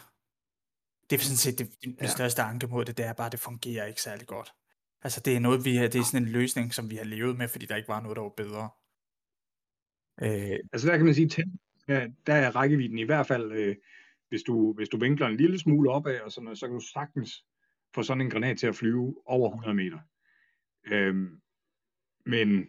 [1.09, 2.07] Det er sådan set det, det Ja.
[2.07, 4.53] største anke mod det, det er bare, at det fungerer ikke særlig godt.
[5.03, 7.37] Altså det er noget, vi har, det er sådan en løsning, som vi har levet
[7.37, 8.69] med, fordi der ikke var noget, der var bedre.
[10.21, 11.47] Øh, Altså der kan man sige, at
[11.87, 13.75] der, der er rækkevidden i hvert fald, øh,
[14.29, 16.85] hvis, du, hvis du vinkler en lille smule opad, og sådan noget, så kan du
[16.93, 17.45] sagtens
[17.95, 19.99] få sådan en granat til at flyve over 100 meter.
[20.85, 21.15] Øh,
[22.25, 22.67] men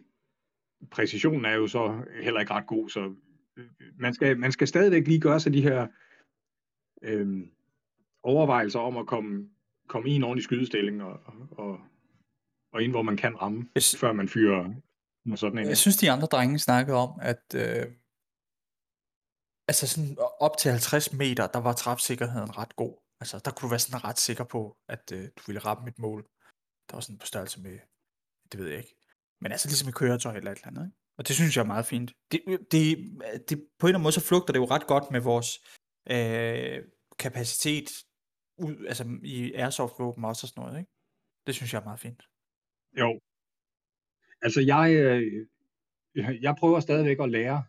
[0.91, 3.15] præcisionen er jo så heller ikke ret god, så
[3.57, 3.65] øh,
[3.99, 5.87] man skal, man skal stadigvæk lige gøre sig de her
[7.01, 7.47] øh,
[8.23, 9.49] overvejelser om at komme,
[9.87, 11.19] komme i en ordentlig skydestilling og,
[11.51, 11.79] og,
[12.75, 14.63] og ind, hvor man kan ramme, Hvis- før man fyrer
[15.29, 15.67] med sådan en.
[15.67, 17.85] Jeg synes, de andre drenge snakkede om, at øh,
[19.67, 22.93] altså sådan op til 50 meter, der var træfsikkerheden ret god.
[23.21, 25.99] Altså der kunne du være sådan ret sikker på, at øh, du ville ramme et
[25.99, 26.21] mål.
[26.87, 27.79] Der var sådan på størrelse med,
[28.51, 28.95] det ved jeg ikke.
[29.41, 30.85] Men altså ligesom et køretøj eller et eller andet.
[30.85, 30.97] Ikke?
[31.17, 32.09] Og det synes jeg er meget fint.
[32.31, 32.81] Det, det,
[33.49, 35.49] det, på en eller anden måde så flugter det jo ret godt med vores
[36.15, 36.83] øh,
[37.19, 37.89] kapacitet
[38.57, 40.79] ud, altså i airsoft-våben også og sådan noget.
[40.79, 40.91] Ikke?
[41.47, 42.23] Det synes jeg er meget fint.
[42.99, 43.19] Jo.
[44.41, 45.45] Altså jeg, øh,
[46.41, 47.63] jeg- prøver stadigvæk at lære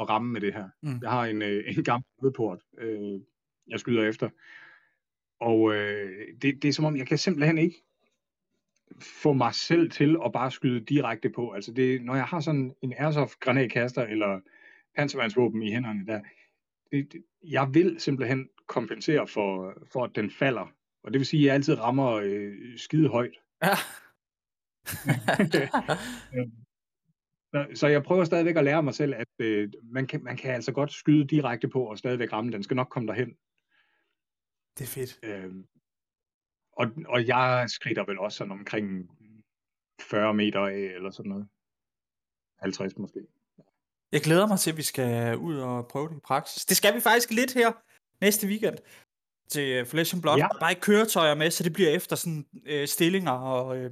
[0.00, 0.68] at ramme med det her.
[0.82, 0.98] Mm.
[1.02, 3.20] Jeg har en, øh, en gammel vedport, øh,
[3.68, 4.28] jeg skyder efter.
[5.40, 7.82] Og øh, det, det er som om, jeg kan simpelthen ikke
[9.00, 11.50] få mig selv til at bare skyde direkte på.
[11.52, 14.40] Altså det, når jeg har sådan en airsoft granatkaster eller
[14.96, 16.20] panservandsvåben i hænderne, der,
[16.92, 20.72] det, det, jeg vil simpelthen kompensere for, for, at den falder.
[21.02, 23.34] Og det vil sige, at jeg altid rammer øh, skide højt.
[23.62, 23.68] Ja.
[27.52, 30.54] Så, så jeg prøver stadigvæk at lære mig selv, at øh, man, kan, man kan
[30.54, 32.52] altså godt skyde direkte på og stadigvæk ramme.
[32.52, 33.28] Den skal nok komme derhen.
[34.78, 35.18] det er fedt.
[35.22, 35.54] Øh,
[36.72, 39.10] og, og jeg skrider vel også sådan omkring
[40.00, 41.48] 40 meter af, eller sådan noget.
[42.58, 43.20] 50 måske.
[44.12, 46.64] Jeg glæder mig til, at vi skal ud og prøve det i praksis.
[46.64, 47.72] Det skal vi faktisk lidt her
[48.20, 48.76] næste weekend
[49.48, 50.36] til øh, Flesh and Blood.
[50.36, 50.42] Ja.
[50.42, 53.90] Der er bare ikke køretøjer med, så det bliver efter sådan øh, stillinger og øh,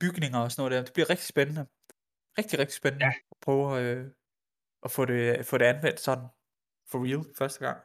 [0.00, 0.84] bygninger og sådan noget der.
[0.84, 1.66] Det bliver rigtig spændende.
[2.38, 3.12] Rigtig, rigtig spændende Ja.
[3.30, 4.10] at prøve øh,
[4.82, 6.26] at få det, få det anvendt sådan
[6.90, 7.78] for real første gang.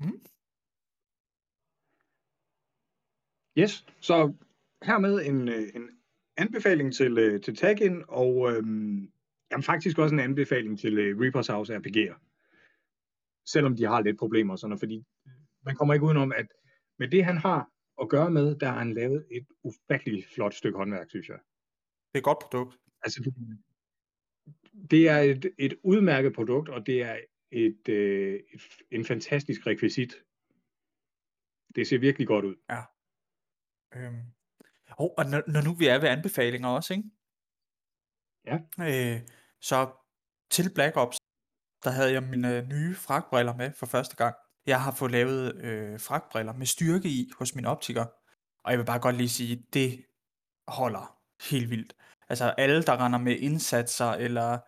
[0.00, 0.20] Mm.
[3.58, 4.34] Yes, så
[4.82, 5.90] hermed en, øh, en
[6.36, 9.12] anbefaling til, øh, til Tag-In, og øhm,
[9.50, 12.14] jamen, faktisk også en anbefaling til øh, Reapers House RPG'er.
[13.46, 15.04] Selvom de har lidt problemer, og sådan fordi
[15.64, 16.46] man kommer ikke udenom, at
[16.98, 17.70] med det, han har
[18.00, 21.38] at gøre med, der har han lavet et ufatteligt flot stykke håndværk, synes jeg.
[22.08, 22.76] Det er et godt produkt.
[23.02, 23.34] Altså, det-
[25.08, 27.20] er et, et udmærket produkt, og det er
[27.50, 30.14] et, øh, et, en fantastisk rekvisit.
[31.74, 32.56] Det ser virkelig godt ud.
[33.96, 34.22] Øhm.
[34.98, 37.10] Oh, og når, når nu vi er ved anbefalinger også, ikke?
[38.50, 38.56] Ja.
[38.88, 39.20] Øh,
[39.60, 39.78] så
[40.50, 41.16] til Black Ops,
[41.84, 44.34] der havde jeg mine nye fragtbriller med for første gang.
[44.68, 48.04] Jeg har fået lavet øh, fragtbriller med styrke i hos min optiker.
[48.64, 50.04] Og jeg vil bare godt lige sige, det
[50.68, 51.18] holder
[51.50, 51.96] helt vildt.
[52.28, 54.58] Altså alle, der render med indsatser eller,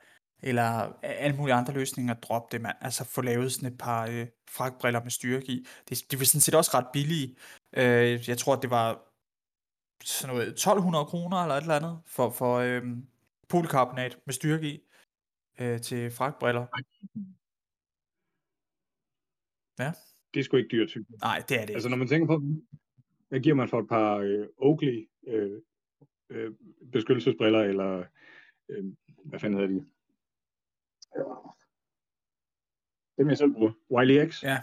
[0.43, 2.75] eller alle mulige andre løsninger, drop det, man.
[2.81, 5.67] Altså få lavet sådan et par øh, fragtbriller med styrke i.
[5.89, 7.37] Det, de var sådan set også ret billige.
[7.73, 9.03] Øh, jeg tror, det var
[10.05, 12.83] sådan noget 1200 kroner eller et eller andet for, for øh,
[13.49, 14.81] polikarbonat med styrke i
[15.59, 16.67] øh, til fragtbriller.
[20.35, 21.05] Det er sgu ikke dyrt, jeg.
[21.21, 22.43] Nej, det er det Altså, når man tænker på,
[23.29, 25.61] hvad giver man for et par øh, Oakley øh,
[26.31, 26.53] øh,
[26.93, 28.05] beskyttelsesbriller, eller
[28.69, 28.85] øh,
[29.25, 29.87] hvad fanden hedder de?
[31.17, 31.25] Ja.
[33.19, 33.73] Dem jeg selv bruger.
[33.91, 34.43] Wiley X.
[34.45, 34.59] Ja.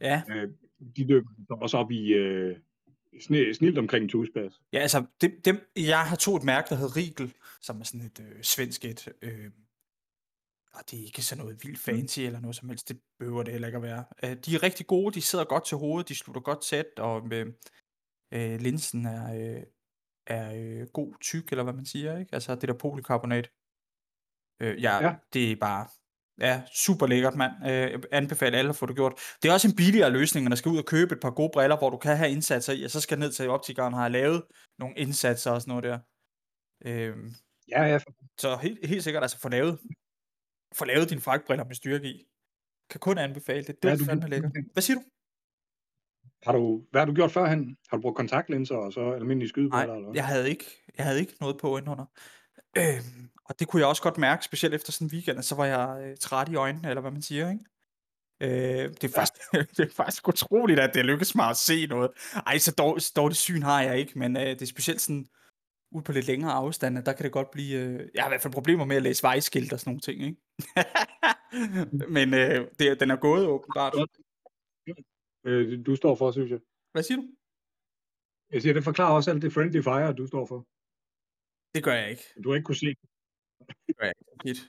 [0.00, 0.50] Ja, Øh,
[0.96, 2.56] de løber så også op i øh,
[3.20, 4.60] sne, snilt omkring tuspas.
[4.72, 8.06] ja altså, dem, dem, jeg har to et mærke, der hedder Riegel, som er sådan
[8.06, 9.08] et øh, svensk et.
[9.22, 9.50] Øh,
[10.74, 13.52] og det er ikke sådan noget vildt fancy eller noget som helst, det behøver det
[13.52, 14.04] heller ikke at være.
[14.24, 17.32] Øh, de er rigtig gode, de sidder godt til hovedet, de slutter godt tæt, og
[17.32, 17.46] øh,
[18.34, 19.24] øh, linsen er,
[19.56, 19.62] øh,
[20.26, 22.34] er øh, god tyk, eller hvad man siger, ikke?
[22.34, 23.50] Altså det der polikarbonat.
[24.62, 25.14] Øh, ja, Ja.
[25.32, 25.88] det er bare
[26.40, 27.52] ja, super lækkert, mand.
[27.70, 29.14] Øh, anbefaler alle at få det gjort.
[29.42, 31.50] Det er også en billigere løsning, når man skal ud og købe et par gode
[31.54, 34.12] briller, hvor du kan have indsatser i, og så skal ned til optikeren og have
[34.12, 34.42] lavet
[34.78, 35.98] nogle indsatser og sådan noget der.
[36.86, 37.16] Øh,
[37.68, 37.98] Ja, ja.
[38.38, 39.78] så helt, helt sikkert, altså få lavet,
[40.78, 42.24] få lavet dine fragtbriller med styrke i.
[42.90, 43.82] Kan kun anbefale det.
[43.82, 44.52] Det er fandme lækkert.
[44.72, 45.02] Hvad siger du?
[46.42, 47.76] Har du, hvad har du gjort førhen?
[47.88, 49.86] Har du brugt kontaktlinser og så almindelige skydebriller?
[49.86, 50.16] Nej, eller hvad?
[50.16, 50.64] jeg havde ikke,
[50.98, 52.04] jeg havde ikke noget på indenunder.
[52.76, 55.64] Øhm, og det kunne jeg også godt mærke, specielt efter sådan en weekend, så var
[55.64, 57.64] jeg øh, træt i øjnene, eller hvad man siger, ikke?
[58.40, 62.10] Øh, det, er faktisk, det er faktisk utroligt, at det lykkedes mig at se noget.
[62.46, 65.26] Ej, så dårligt, så dårligt syn har jeg ikke, men øh, det er specielt sådan,
[65.94, 68.42] ud på lidt længere afstande, der kan det godt blive, øh, jeg har i hvert
[68.42, 70.40] fald problemer med at læse vejskilt og sådan nogle ting, ikke?
[72.16, 73.94] men øh, det, den er gået åbenbart.
[75.46, 76.60] Øh, du står for, synes jeg.
[76.92, 77.26] Hvad siger du?
[78.52, 80.60] Jeg siger, det forklarer også alt det friendly fire, du står for.
[81.74, 82.26] Det gør jeg ikke.
[82.44, 82.90] Du har ikke kunne se.
[83.86, 84.14] Det gør jeg
[84.46, 84.60] ikke.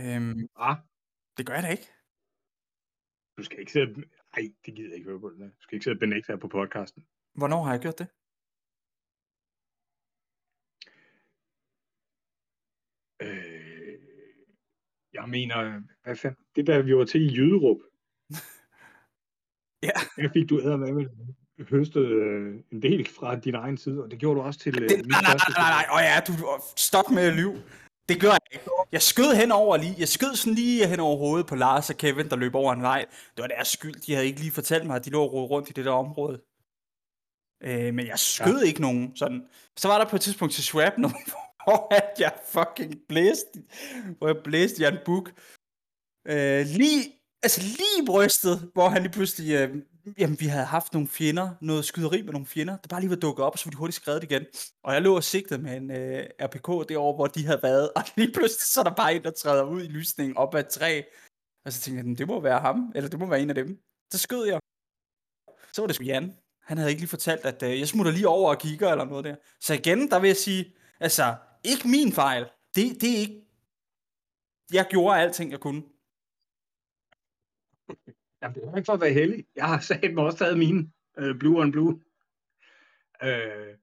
[0.00, 0.76] Øhm, Ah,
[1.36, 1.88] det gør jeg da ikke.
[3.36, 3.88] du skal ikke sidde...
[4.36, 5.28] Ej, det gider jeg ikke høre på.
[5.28, 7.06] Du skal ikke sidde og benægte her på podcasten.
[7.34, 8.08] Hvornår har jeg gjort det?
[13.22, 13.98] Øh,
[15.12, 16.44] jeg mener, hvad fanden?
[16.56, 17.78] Det der, vi var til i Jyderup.
[19.82, 20.22] Ja.
[20.22, 21.06] Der fik du med
[21.70, 24.88] høstet øh, en del fra din egen side, og det gjorde du også til øh,
[24.88, 26.32] Det, nej, nej, nej, nej, nej, åh ja, du,
[26.76, 27.62] stop med at lyve.
[28.08, 28.70] Det gør jeg ikke.
[28.92, 31.96] Jeg skød hen over lige, jeg skød sådan lige hen over hovedet på Lars og
[31.96, 33.04] Kevin, der løb over en vej.
[33.36, 35.70] Det var deres skyld, de havde ikke lige fortalt mig, at de lå og rundt
[35.70, 36.40] i det der område.
[37.62, 38.66] Øh, men jeg skød ja.
[38.66, 39.46] ikke nogen sådan.
[39.76, 41.26] Så var der på et tidspunkt til Swap nogen,
[41.64, 43.62] hvor at jeg fucking blæste,
[44.18, 45.32] hvor jeg blæste Jan Buk.
[46.26, 47.02] Øh, lige,
[47.42, 49.76] altså lige i brystet, hvor han lige pludselig, øh,
[50.18, 53.16] jamen vi havde haft nogle fjender, noget skyderi med nogle fjender, der bare lige var
[53.16, 54.44] dukket op, og så var de hurtigt skrevet igen.
[54.84, 58.02] Og jeg lå og sigtede med en øh, RPK derovre, hvor de havde været, og
[58.16, 60.68] lige pludselig så er der bare en, der træder ud i lysningen op ad et
[60.68, 61.02] træ.
[61.64, 63.78] Og så tænkte jeg, det må være ham, eller det må være en af dem.
[64.12, 64.60] Så skød jeg.
[65.72, 66.36] Så var det sgu Jan.
[66.62, 69.24] Han havde ikke lige fortalt, at øh, jeg smutter lige over og kigger eller noget
[69.24, 69.36] der.
[69.60, 71.34] Så igen, der vil jeg sige, altså,
[71.64, 72.44] ikke min fejl.
[72.74, 73.40] Det, det er ikke...
[74.72, 75.82] Jeg gjorde alting, jeg kunne.
[78.42, 79.46] Jamen, det er ikke for at være heldig.
[79.56, 82.02] Jeg har sagt mig også taget mine øh, blue on blue.
[83.22, 83.76] Øh,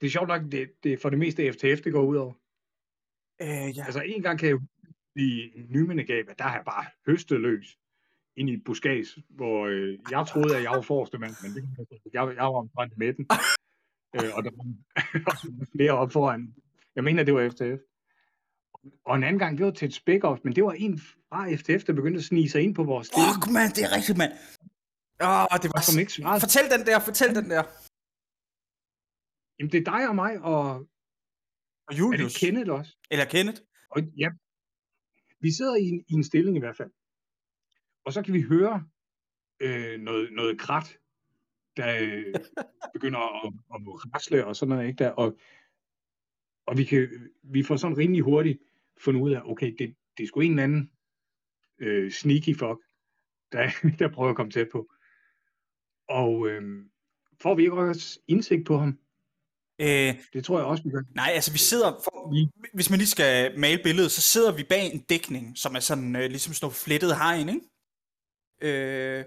[0.00, 2.32] det er sjovt nok, det, det er for det meste FTF, det går ud over.
[3.42, 3.84] Øh, ja.
[3.84, 4.58] Altså en gang kan jeg
[5.16, 7.78] i Nymindegab, der har jeg bare høstet løs
[8.36, 11.88] ind i et buskads, hvor øh, jeg troede, at jeg var forreste mand, men det,
[12.12, 13.26] jeg, jeg var omtrent med den.
[14.16, 16.54] øh, og der var flere op foran.
[16.96, 17.82] Jeg mener, det var FTF.
[19.04, 21.84] Og en anden gang, det var til et spæk men det var en fra FTF,
[21.84, 23.34] der begyndte at snige sig ind på vores stilling.
[23.34, 24.32] Fuck, mand, det er rigtigt, mand.
[25.28, 25.80] Åh, det var...
[25.80, 26.40] som ikke svarede.
[26.40, 27.62] Fortæl den der, fortæl den der.
[29.58, 30.58] Jamen, det er dig og mig, og
[31.86, 32.38] Og er det Julius.
[32.38, 32.96] Kenneth også?
[33.10, 33.60] Eller Kenneth.
[33.90, 34.28] Og ja,
[35.40, 36.90] vi sidder i en, i en stilling i hvert fald.
[38.04, 38.84] Og så kan vi høre
[39.60, 40.98] øh, noget, noget krat,
[41.76, 42.34] der øh,
[42.94, 43.80] begynder at, at
[44.14, 45.38] rasle og sådan noget, ikke der, og,
[46.66, 48.58] og vi, kan, vi får sådan rimelig hurtigt
[49.00, 50.90] fundet ud af, okay, det, det er sgu en eller anden
[51.78, 52.78] øh, sneaky fuck,
[53.52, 54.92] der, der prøver at komme tæt på.
[56.08, 56.84] Og øh,
[57.42, 58.98] får vi ikke også indsigt på ham?
[59.80, 61.02] Øh, Det tror jeg også, vi gør.
[61.14, 62.34] nej, altså vi sidder, for,
[62.74, 66.16] hvis man lige skal male billedet, så sidder vi bag en dækning, som er sådan
[66.16, 67.60] øh, ligesom sådan noget flettet hegn, ikke?
[68.60, 69.24] Øh,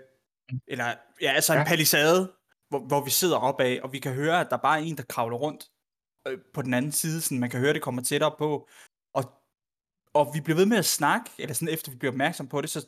[0.68, 0.86] eller,
[1.22, 1.66] ja, altså en Ja.
[1.68, 2.34] palisade,
[2.70, 5.04] hvor, hvor vi sidder opad, og vi kan høre, at der bare er en, der
[5.04, 5.64] kravler rundt
[6.28, 8.70] øh, på den anden side, sådan man kan høre, det kommer tættere på.
[9.14, 9.24] Og,
[10.14, 12.70] og vi bliver ved med at snakke, eller sådan efter vi bliver opmærksom på det,
[12.70, 12.80] så,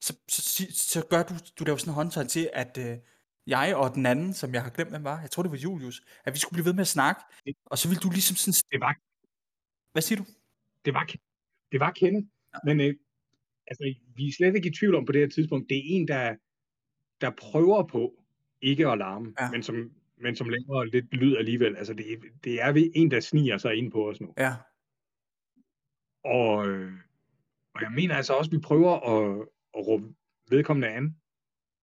[0.00, 2.98] så, så, så, så gør du, du laver sådan en håndtegn til, at øh,
[3.46, 6.02] jeg og den anden, som jeg har glemt, hvem var, jeg tror det var Julius,
[6.24, 7.20] at vi skulle blive ved med at snakke,
[7.66, 8.96] og så vil du ligesom sådan, Det var,
[9.92, 10.24] hvad siger du?
[10.84, 11.06] det var,
[11.72, 12.26] det var Kenneth,
[12.64, 12.94] men øh,
[13.66, 16.08] altså, vi er slet ikke i tvivl om på det her tidspunkt, det er en,
[16.08, 16.36] der,
[17.20, 18.14] der prøver på
[18.62, 19.44] ikke at larme, Ja.
[19.44, 19.50] ja.
[19.50, 19.90] men, som,
[20.24, 21.76] men som laver lidt lyd alligevel.
[21.76, 22.06] Altså, det,
[22.44, 24.34] det er vi- en, der sniger sig ind på os nu.
[24.38, 24.52] Ja,
[26.24, 26.92] Og, øh,
[27.74, 30.14] og jeg mener altså også, at vi prøver at, at råbe
[30.50, 31.16] vedkommende an,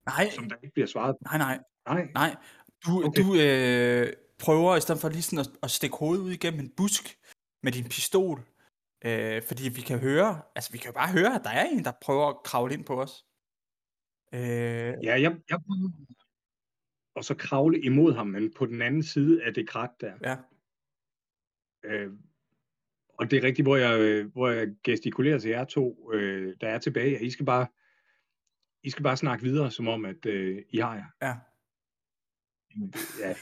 [0.06, 1.16] nej, som der ikke bliver svaret.
[1.16, 1.24] på.
[1.24, 2.36] nej, nej, Nej, nej.
[2.86, 3.22] Du, Okay.
[3.22, 6.72] du øh, prøver i stedet for lige sådan at, at stikke hovedet ud igennem en
[6.78, 7.20] busk
[7.64, 8.38] med din pistol,
[9.06, 11.84] øh, fordi vi kan høre, altså vi kan jo bare høre, at der er en,
[11.86, 13.26] der prøver at kravle ind på os.
[14.34, 15.89] Øh, ja, jeg, jeg prøver
[17.16, 20.14] og så kravle imod ham, men på den anden side af det krat der.
[20.24, 20.38] ja,
[21.84, 22.12] Øh,
[23.09, 26.70] og det er rigtigt, hvor jeg, øh, hvor jeg gestikulerer til jer to, øh, der
[26.70, 27.68] er tilbage, at I skal bare,
[28.84, 31.05] I skal bare snakke videre, som om, at øh, I har jer.
[31.22, 31.36] ja.
[33.20, 33.36] Ja.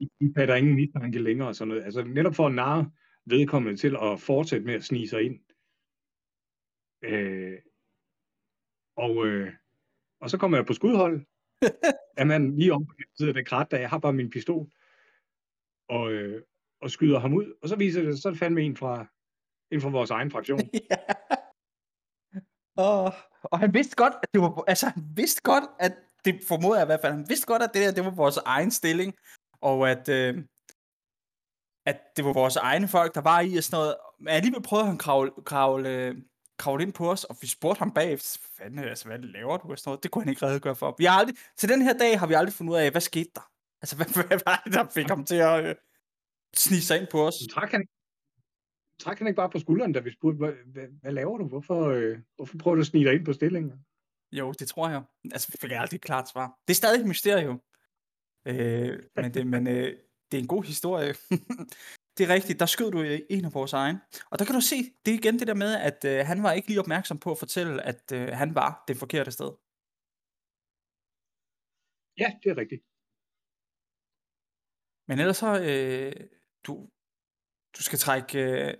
[0.00, 1.84] I, I fatter ingen mistanke længere og sådan noget.
[1.84, 2.90] Altså netop for at narre
[3.26, 5.40] vedkommende til at fortsætte med at snige sig ind.
[7.02, 7.58] Øh,
[8.96, 9.52] og, øh,
[10.20, 11.26] og så kommer jeg på skudhold.
[12.20, 14.30] er man lige om på den side af det krat, da jeg har bare min
[14.30, 14.66] pistol.
[15.88, 16.42] Og, øh,
[16.80, 17.52] og skyder ham ud.
[17.62, 19.06] Og så viser det, så er det fandme en fra,
[19.70, 20.60] en fra vores egen fraktion.
[20.90, 20.96] ja.
[22.76, 23.12] Og,
[23.42, 25.92] og han vidste godt, at det var, altså han vidste godt, at
[26.24, 28.36] det formoder jeg i hvert fald, han vidste godt, at det der, det var vores
[28.36, 29.14] egen stilling,
[29.60, 30.44] og at, øh,
[31.86, 33.96] at det var vores egne folk, der var i og sådan noget.
[34.18, 36.14] Men alligevel prøvede han at kravle, kravle, øh,
[36.54, 39.70] øh, kravle ind på os, og vi spurgte ham bagefter, fanden, altså, hvad laver du
[39.70, 40.02] og sådan noget?
[40.02, 40.94] Det kunne han ikke redegøre for.
[40.98, 43.30] Vi har aldrig, til den her dag har vi aldrig fundet ud af, hvad skete
[43.34, 43.50] der?
[43.82, 45.74] Altså, hvad, hvad var det, der fik ham til at øh,
[46.54, 47.34] snige sig ind på os?
[47.34, 47.86] Så trak han,
[49.00, 51.48] trak han ikke bare på skulderen, da vi spurgte, hvad, hvad, hvad laver du?
[51.48, 53.72] Hvorfor, øh, hvorfor prøver du at snige dig ind på stillingen?
[54.32, 55.02] Jo, det tror jeg.
[55.32, 56.58] Altså, vi fik aldrig et klart svar.
[56.68, 57.60] Det er stadig et mysterium.
[58.46, 59.96] Øh, men det, men øh,
[60.30, 61.14] det er en god historie.
[62.18, 62.98] det er rigtigt, der skød du
[63.30, 64.00] en af vores egne.
[64.30, 66.52] Og der kan du se, det er igen det der med, at øh, han var
[66.52, 69.50] ikke lige opmærksom på at fortælle, at øh, han var det forkerte sted.
[72.22, 72.82] Ja, det er rigtigt.
[75.08, 76.12] Men ellers så, øh,
[76.66, 76.72] du,
[77.76, 78.74] du skal trække, øh,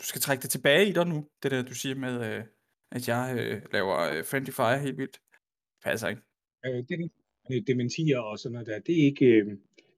[0.00, 2.44] du skal trække det tilbage i dig nu, det der du siger med, øh,
[2.96, 5.20] at jeg øh, laver øh, Friendly Fire helt vildt.
[5.84, 6.22] Passer ikke.
[6.64, 8.78] Øh, det er dementier og sådan noget der.
[8.78, 9.46] Det er ikke, øh,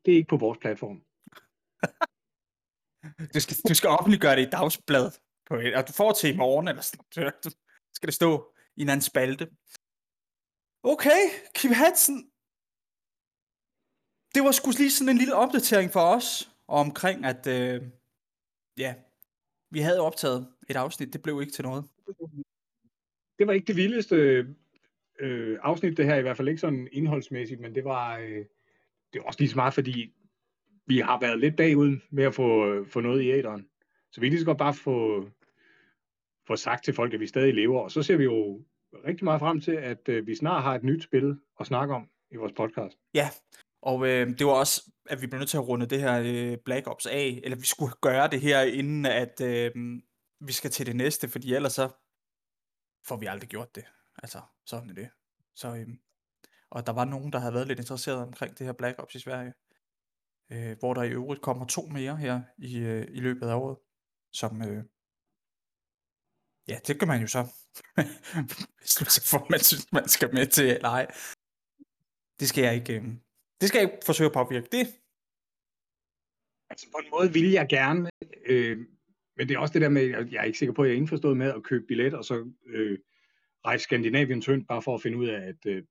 [0.05, 1.03] det er ikke på vores platform.
[3.34, 6.36] Du skal, du skal offentliggøre det i dagsbladet, På et, og du får til i
[6.36, 7.04] morgen, eller sådan
[7.94, 9.50] skal det stå i en anden spalte.
[10.82, 11.20] Okay,
[11.54, 12.30] Kim Hansen.
[14.34, 17.82] Det var sgu lige sådan en lille opdatering for os, omkring at, øh,
[18.76, 18.94] ja,
[19.70, 21.84] vi havde optaget et afsnit, det blev ikke til noget.
[23.38, 24.16] Det var ikke det vildeste
[25.20, 28.44] øh, afsnit, det her, i hvert fald ikke sådan indholdsmæssigt, men det var, øh,
[29.12, 30.14] det var også lige så meget, fordi
[30.87, 33.68] vi har været lidt bagud med at få, få noget i æderen.
[34.12, 35.28] Så vi kan lige så godt bare få,
[36.47, 38.64] få sagt til folk, at vi stadig lever, og så ser vi jo
[39.07, 42.09] rigtig meget frem til, at øh, vi snart har et nyt spil at snakke om
[42.30, 42.99] i vores podcast.
[43.14, 43.28] Ja,
[43.82, 46.59] og øh, det var også, at vi blev nødt til at runde det her øh,
[46.64, 49.70] Black Ops af, eller vi skulle gøre det her, inden at øh,
[50.41, 51.89] vi skal til det næste, fordi ellers så
[53.09, 53.84] får vi aldrig gjort det.
[54.22, 55.09] Altså, sådan er det.
[55.55, 55.89] Så, øh,
[56.70, 59.18] og der var nogen, der havde været lidt interesseret omkring det her Black Ops i
[59.18, 59.53] Sverige,
[60.53, 63.76] øh, hvor der i øvrigt kommer to mere her i, øh, i løbet af året,
[64.32, 64.84] som, øh,
[66.68, 67.42] ja, det kan man jo så
[68.82, 71.07] beslutte sig for, man synes, man skal med til, eller ej.
[72.40, 73.05] Det skal jeg ikke, øh,
[73.61, 74.68] det skal jeg ikke forsøge at påvirke.
[74.72, 74.86] Det,
[76.70, 78.11] Altså på en måde vil jeg gerne,
[78.47, 78.78] øh,
[79.36, 80.94] men det er også det der med, at jeg er ikke sikker på, at jeg
[80.94, 82.99] er indforstået med at købe billet, og så øh,
[83.66, 85.82] rejse Skandinavien tyndt, bare for at finde ud af, at, øh,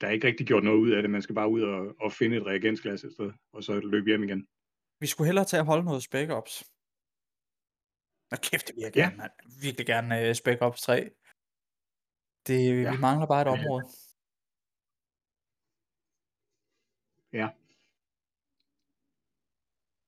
[0.00, 1.10] der er ikke rigtig gjort noget ud af det.
[1.10, 4.22] Man skal bare ud og, og finde et reagensglas et sted, og så løbe hjem
[4.22, 4.48] igen.
[5.00, 6.64] vi skulle hellere tage at holde noget Spec Ops.
[8.30, 9.00] Nå kæft, det vil jeg Ja.
[9.02, 9.28] gerne, ja.
[9.62, 11.10] virkelig gerne uh, Spec Ops 3.
[12.46, 12.90] Det, Ja.
[12.94, 13.84] vi mangler bare et område.
[17.32, 17.48] Ja.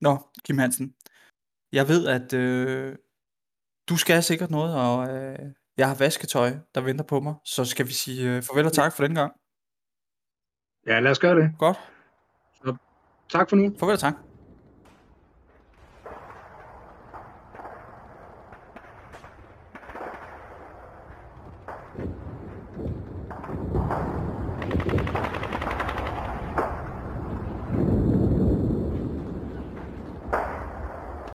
[0.00, 0.12] Nå,
[0.44, 0.94] Kim Hansen.
[1.72, 2.96] Jeg ved, at øh,
[3.88, 5.38] du skal sikkert noget, og øh,
[5.76, 7.34] jeg har vasketøj, der venter på mig.
[7.44, 9.32] Så skal vi sige øh, farvel og tak for den gang.
[10.88, 11.50] Ja, lad os gøre det.
[11.58, 11.76] Godt.
[13.32, 13.74] Tak for nu.
[13.78, 14.14] Farvel og tak.